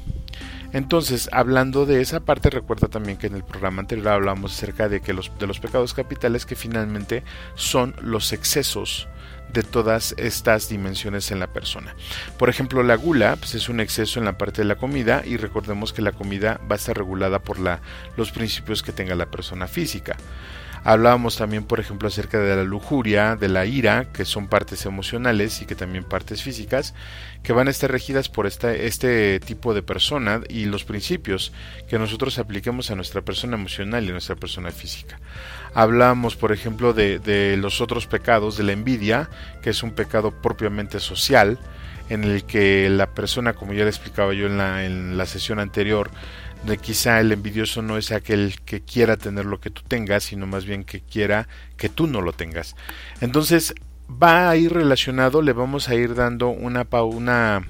[0.74, 5.00] Entonces, hablando de esa parte, recuerda también que en el programa anterior hablamos acerca de
[5.00, 7.24] que los, de los pecados capitales que finalmente
[7.56, 9.08] son los excesos
[9.54, 11.96] de todas estas dimensiones en la persona.
[12.38, 15.38] Por ejemplo, la gula pues, es un exceso en la parte de la comida y
[15.38, 17.80] recordemos que la comida va a estar regulada por la,
[18.18, 20.18] los principios que tenga la persona física.
[20.84, 25.62] Hablábamos también, por ejemplo, acerca de la lujuria, de la ira, que son partes emocionales
[25.62, 26.96] y que también partes físicas,
[27.44, 31.54] que van a estar regidas por este tipo de persona y los principios
[31.88, 35.20] que nosotros apliquemos a nuestra persona emocional y a nuestra persona física.
[35.76, 39.30] Hablamos, por ejemplo, de, de los otros pecados, de la envidia,
[39.62, 41.60] que es un pecado propiamente social,
[42.10, 45.60] en el que la persona, como ya le explicaba yo en la, en la sesión
[45.60, 46.12] anterior,
[46.64, 50.46] de quizá el envidioso no es aquel que quiera tener lo que tú tengas, sino
[50.46, 51.48] más bien que quiera
[51.78, 52.76] que tú no lo tengas.
[53.20, 53.74] Entonces
[54.12, 57.64] va a ir relacionado, le vamos a ir dando una, una,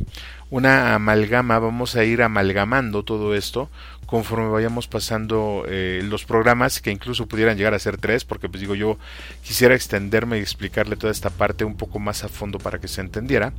[0.49, 3.69] una amalgama, vamos a ir amalgamando todo esto
[4.11, 8.59] conforme vayamos pasando eh, los programas, que incluso pudieran llegar a ser tres, porque pues
[8.59, 8.97] digo yo
[9.41, 12.99] quisiera extenderme y explicarle toda esta parte un poco más a fondo para que se
[12.99, 13.53] entendiera,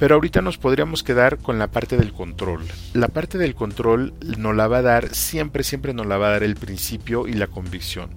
[0.00, 2.64] pero ahorita nos podríamos quedar con la parte del control.
[2.92, 6.30] La parte del control nos la va a dar, siempre, siempre nos la va a
[6.30, 8.10] dar el principio y la convicción.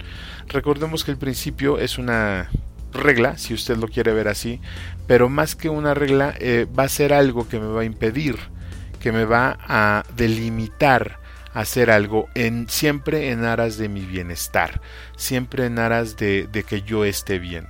[0.48, 2.50] Recordemos que el principio es una
[2.92, 4.60] regla, si usted lo quiere ver así,
[5.06, 8.36] pero más que una regla eh, va a ser algo que me va a impedir,
[9.00, 11.27] que me va a delimitar
[11.60, 14.80] hacer algo en siempre en aras de mi bienestar,
[15.16, 17.68] siempre en aras de, de que yo esté bien.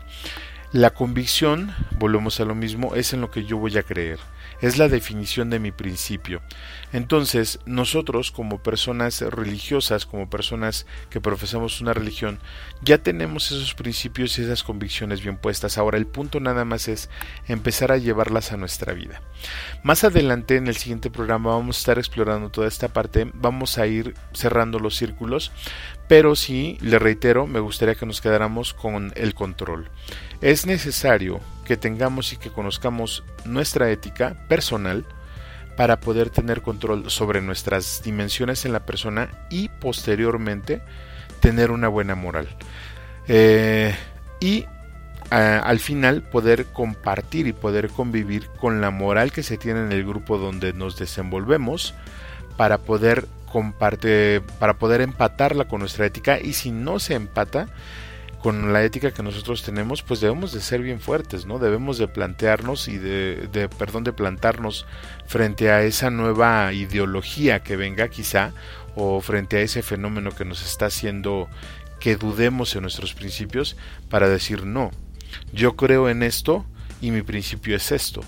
[0.74, 4.20] La convicción, volvemos a lo mismo, es en lo que yo voy a creer
[4.62, 6.42] es la definición de mi principio.
[6.94, 12.40] Entonces, nosotros como personas religiosas, como personas que profesamos una religión,
[12.82, 15.78] ya tenemos esos principios y esas convicciones bien puestas.
[15.78, 17.10] Ahora el punto nada más es
[17.48, 19.22] empezar a llevarlas a nuestra vida.
[19.84, 23.88] Más adelante en el siguiente programa vamos a estar explorando toda esta parte, vamos a
[23.88, 25.52] ir cerrando los círculos,
[26.08, 29.90] pero sí, le reitero, me gustaría que nos quedáramos con el control.
[30.42, 35.06] Es necesario que tengamos y que conozcamos nuestra ética personal
[35.76, 40.82] para poder tener control sobre nuestras dimensiones en la persona y posteriormente
[41.42, 42.48] tener una buena moral.
[43.28, 43.94] Eh,
[44.40, 44.66] y
[45.30, 50.06] al final poder compartir y poder convivir con la moral que se tiene en el
[50.06, 51.94] grupo donde nos desenvolvemos
[52.56, 57.68] para poder compartir, para poder empatarla con nuestra ética y si no se empata
[58.42, 61.60] con la ética que nosotros tenemos, pues debemos de ser bien fuertes, ¿no?
[61.60, 64.86] Debemos de plantearnos y de, de perdón, de plantarnos
[65.26, 68.54] frente a esa nueva ideología que venga quizá
[68.96, 71.48] o frente a ese fenómeno que nos está haciendo
[72.00, 73.76] que dudemos en nuestros principios
[74.10, 74.92] para decir no,
[75.52, 76.66] yo creo en esto
[77.02, 78.22] y mi principio es esto.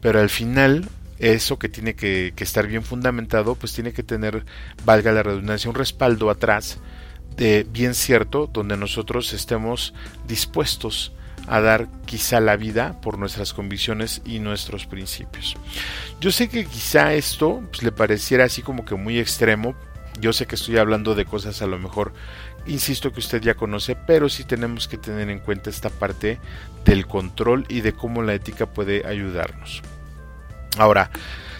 [0.00, 0.88] Pero al final,
[1.18, 4.44] eso que tiene que, estar bien fundamentado, pues tiene que tener,
[4.84, 6.78] valga la redundancia, un respaldo atrás
[7.36, 9.94] de bien cierto, donde nosotros estemos
[10.26, 11.12] dispuestos
[11.46, 15.56] a dar quizá la vida por nuestras convicciones y nuestros principios.
[16.20, 19.74] Yo sé que quizá esto pues, le pareciera así como que muy extremo.
[20.20, 22.12] Yo sé que estoy hablando de cosas a lo mejor
[22.66, 26.40] insisto que usted ya conoce, pero sí tenemos que tener en cuenta esta parte
[26.84, 29.82] del control y de cómo la ética puede ayudarnos.
[30.78, 31.10] Ahora,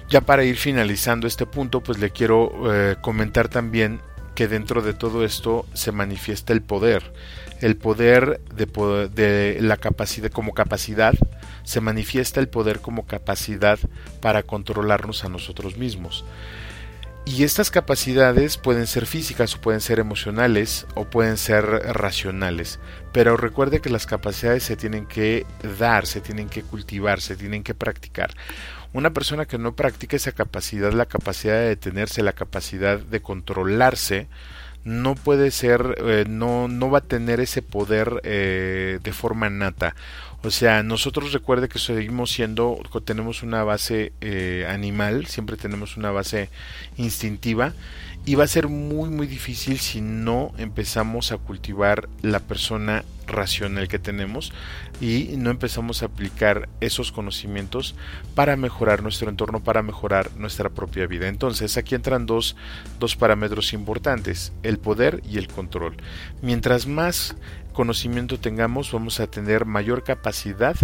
[0.09, 4.01] ya para ir finalizando este punto, pues le quiero eh, comentar también
[4.37, 7.12] que dentro de todo esto se manifiesta el poder.
[7.61, 8.66] El poder de,
[9.09, 11.14] de la capacidad como capacidad,
[11.64, 13.78] se manifiesta el poder como capacidad
[14.20, 16.24] para controlarnos a nosotros mismos.
[17.29, 22.79] Y estas capacidades pueden ser físicas o pueden ser emocionales o pueden ser racionales.
[23.12, 25.45] Pero recuerde que las capacidades se tienen que
[25.77, 28.31] dar, se tienen que cultivar, se tienen que practicar.
[28.93, 34.29] Una persona que no practica esa capacidad, la capacidad de detenerse, la capacidad de controlarse,
[34.85, 39.97] no puede ser, eh, no, no va a tener ese poder eh, de forma nata.
[40.47, 46.12] O sea, nosotros recuerde que seguimos siendo, tenemos una base eh, animal, siempre tenemos una
[46.12, 46.51] base
[46.97, 47.72] instintiva
[48.24, 53.88] y va a ser muy muy difícil si no empezamos a cultivar la persona racional
[53.88, 54.53] que tenemos
[55.01, 57.97] y no empezamos a aplicar esos conocimientos
[58.34, 61.26] para mejorar nuestro entorno, para mejorar nuestra propia vida.
[61.26, 62.57] Entonces aquí entran dos,
[62.99, 65.97] dos parámetros importantes, el poder y el control.
[66.40, 67.36] Mientras más
[67.77, 70.74] conocimiento tengamos, vamos a tener mayor capacidad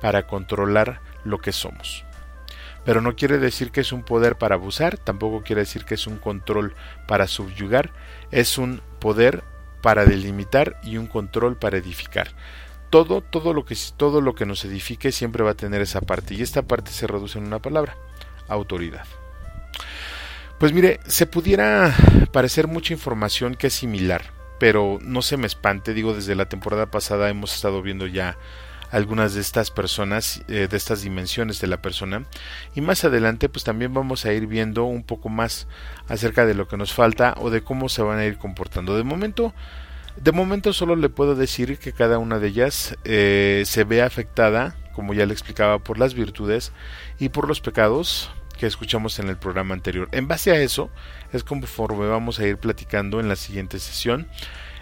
[0.00, 2.06] para controlar lo que somos.
[2.86, 6.06] Pero no quiere decir que es un poder para abusar, tampoco quiere decir que es
[6.06, 6.74] un control
[7.06, 7.92] para subyugar,
[8.30, 9.44] es un poder
[9.82, 12.28] para delimitar y un control para edificar.
[12.88, 16.32] Todo, todo lo que todo lo que nos edifique siempre va a tener esa parte
[16.32, 17.94] y esta parte se reduce en una palabra,
[18.48, 19.04] autoridad.
[20.58, 21.94] Pues mire, se pudiera
[22.32, 26.86] parecer mucha información que es similar, pero no se me espante, digo, desde la temporada
[26.86, 28.36] pasada hemos estado viendo ya
[28.90, 32.24] algunas de estas personas, eh, de estas dimensiones de la persona,
[32.74, 35.66] y más adelante pues también vamos a ir viendo un poco más
[36.08, 38.96] acerca de lo que nos falta o de cómo se van a ir comportando.
[38.96, 39.54] De momento,
[40.16, 44.74] de momento solo le puedo decir que cada una de ellas eh, se ve afectada,
[44.94, 46.72] como ya le explicaba, por las virtudes
[47.18, 50.08] y por los pecados, que escuchamos en el programa anterior.
[50.12, 50.90] En base a eso
[51.32, 54.28] es conforme vamos a ir platicando en la siguiente sesión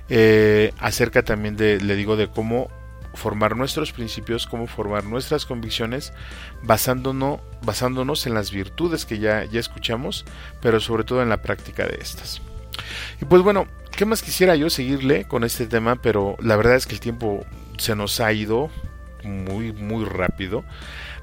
[0.09, 2.69] eh, acerca también de, le digo, de cómo
[3.15, 6.13] formar nuestros principios, cómo formar nuestras convicciones,
[6.63, 10.25] basándonos, basándonos en las virtudes que ya, ya escuchamos,
[10.61, 12.43] pero sobre todo en la práctica de estas.
[13.21, 15.97] Y pues bueno, ¿qué más quisiera yo seguirle con este tema?
[15.97, 17.45] Pero la verdad es que el tiempo
[17.79, 18.71] se nos ha ido
[19.25, 20.65] muy, muy rápido.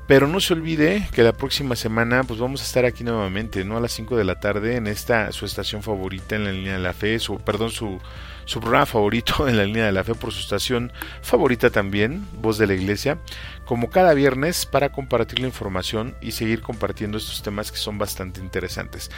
[0.07, 3.77] Pero no se olvide que la próxima semana pues vamos a estar aquí nuevamente, ¿no?
[3.77, 6.79] A las 5 de la tarde en esta su estación favorita en la línea de
[6.79, 7.99] la fe, su perdón, su
[8.45, 12.57] su programa favorito en la línea de la fe por su estación favorita también, Voz
[12.57, 13.17] de la Iglesia,
[13.65, 18.39] como cada viernes para compartir la información y seguir compartiendo estos temas que son bastante
[18.39, 19.09] interesantes.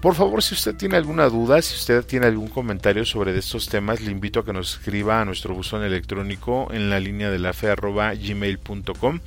[0.00, 4.00] Por favor, si usted tiene alguna duda, si usted tiene algún comentario sobre estos temas,
[4.00, 7.52] le invito a que nos escriba a nuestro buzón electrónico en la línea de la
[7.52, 9.20] fe arroba gmail.com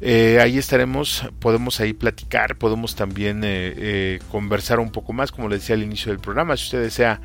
[0.00, 5.48] eh, ahí estaremos, podemos ahí platicar, podemos también eh, eh, conversar un poco más, como
[5.48, 6.56] le decía al inicio del programa.
[6.56, 7.20] Si usted desea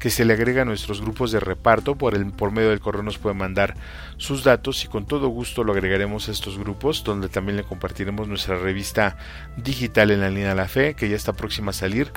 [0.00, 3.04] que se le agregue a nuestros grupos de reparto, por, el, por medio del correo
[3.04, 3.74] nos puede mandar
[4.16, 8.26] sus datos y con todo gusto lo agregaremos a estos grupos, donde también le compartiremos
[8.26, 9.16] nuestra revista
[9.56, 12.10] digital en la línea de la fe, que ya está próxima a salir,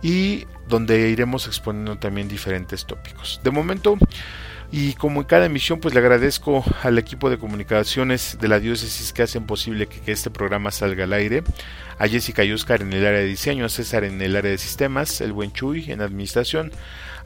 [0.00, 3.40] y donde iremos exponiendo también diferentes tópicos.
[3.44, 3.98] De momento,
[4.74, 9.12] y como en cada emisión, pues le agradezco al equipo de comunicaciones de la diócesis
[9.12, 11.44] que hacen posible que, este programa salga al aire,
[11.98, 14.56] a Jessica y Oscar en el área de diseño, a César en el área de
[14.56, 16.72] sistemas, el buen Chuy en administración,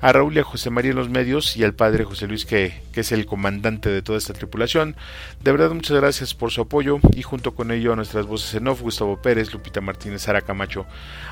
[0.00, 2.82] a Raúl y a José María en los medios y al padre José Luis que,
[2.92, 4.96] que, es el comandante de toda esta tripulación.
[5.40, 8.66] De verdad muchas gracias por su apoyo y junto con ello a nuestras voces en
[8.66, 10.84] off, Gustavo Pérez, Lupita Martínez, Sara Camacho,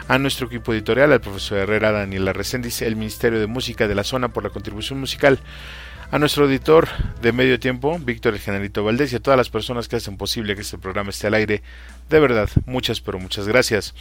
[0.07, 4.05] a nuestro equipo editorial, al profesor Herrera, Daniela Reséndiz, el Ministerio de Música de la
[4.05, 5.41] Zona por la contribución musical
[6.11, 6.89] a nuestro editor
[7.23, 10.55] de medio tiempo, Víctor el Generalito Valdés, y a todas las personas que hacen posible
[10.55, 11.63] que este programa esté al aire.
[12.11, 13.95] De verdad, muchas, pero muchas gracias.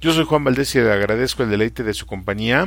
[0.00, 2.66] Yo soy Juan Valdés y le agradezco el deleite de su compañía.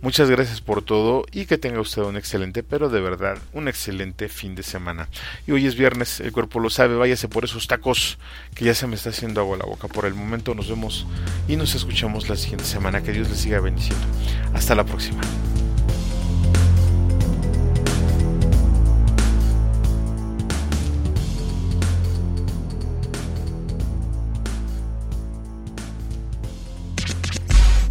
[0.00, 4.28] Muchas gracias por todo y que tenga usted un excelente, pero de verdad, un excelente
[4.28, 5.08] fin de semana.
[5.46, 8.18] Y hoy es viernes, el cuerpo lo sabe, váyase por esos tacos
[8.54, 9.88] que ya se me está haciendo agua la boca.
[9.88, 11.06] Por el momento nos vemos
[11.48, 13.02] y nos escuchamos la siguiente semana.
[13.02, 14.04] Que Dios les siga bendiciendo.
[14.52, 15.20] Hasta la próxima.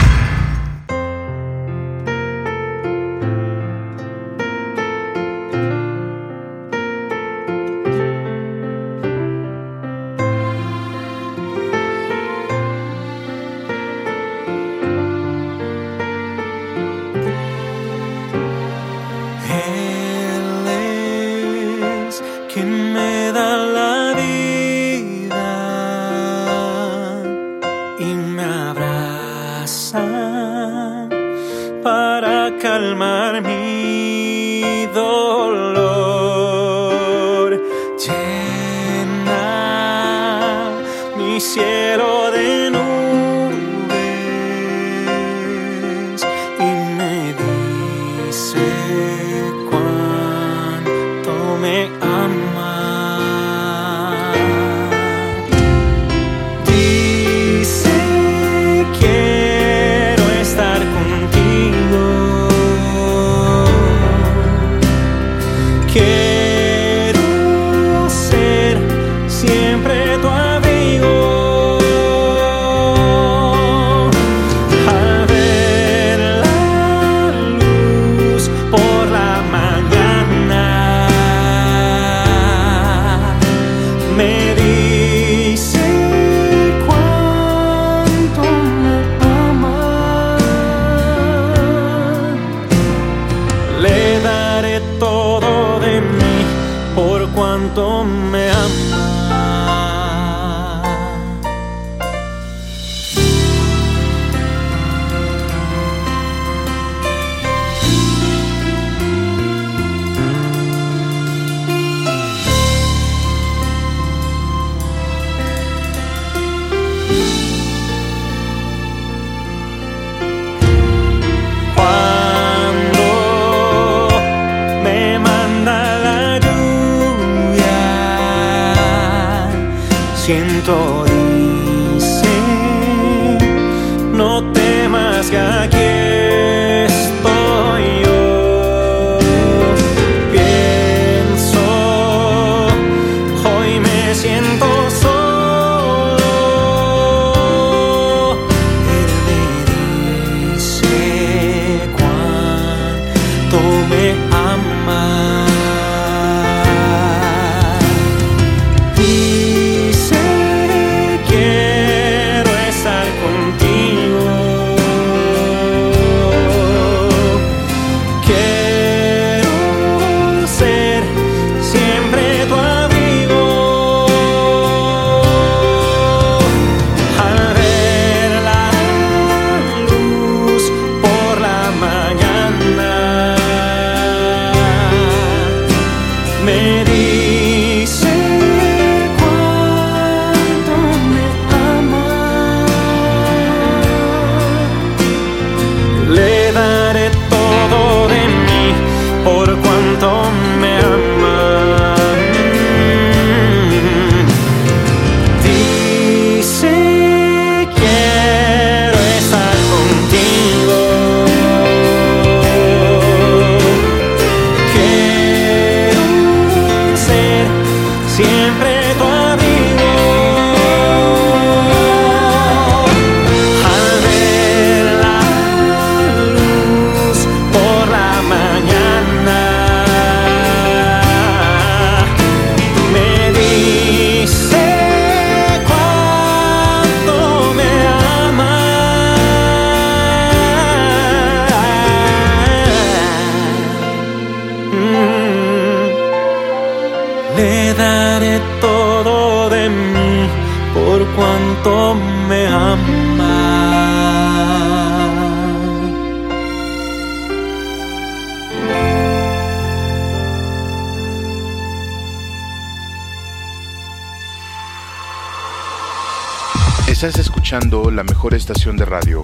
[268.53, 269.22] de radio,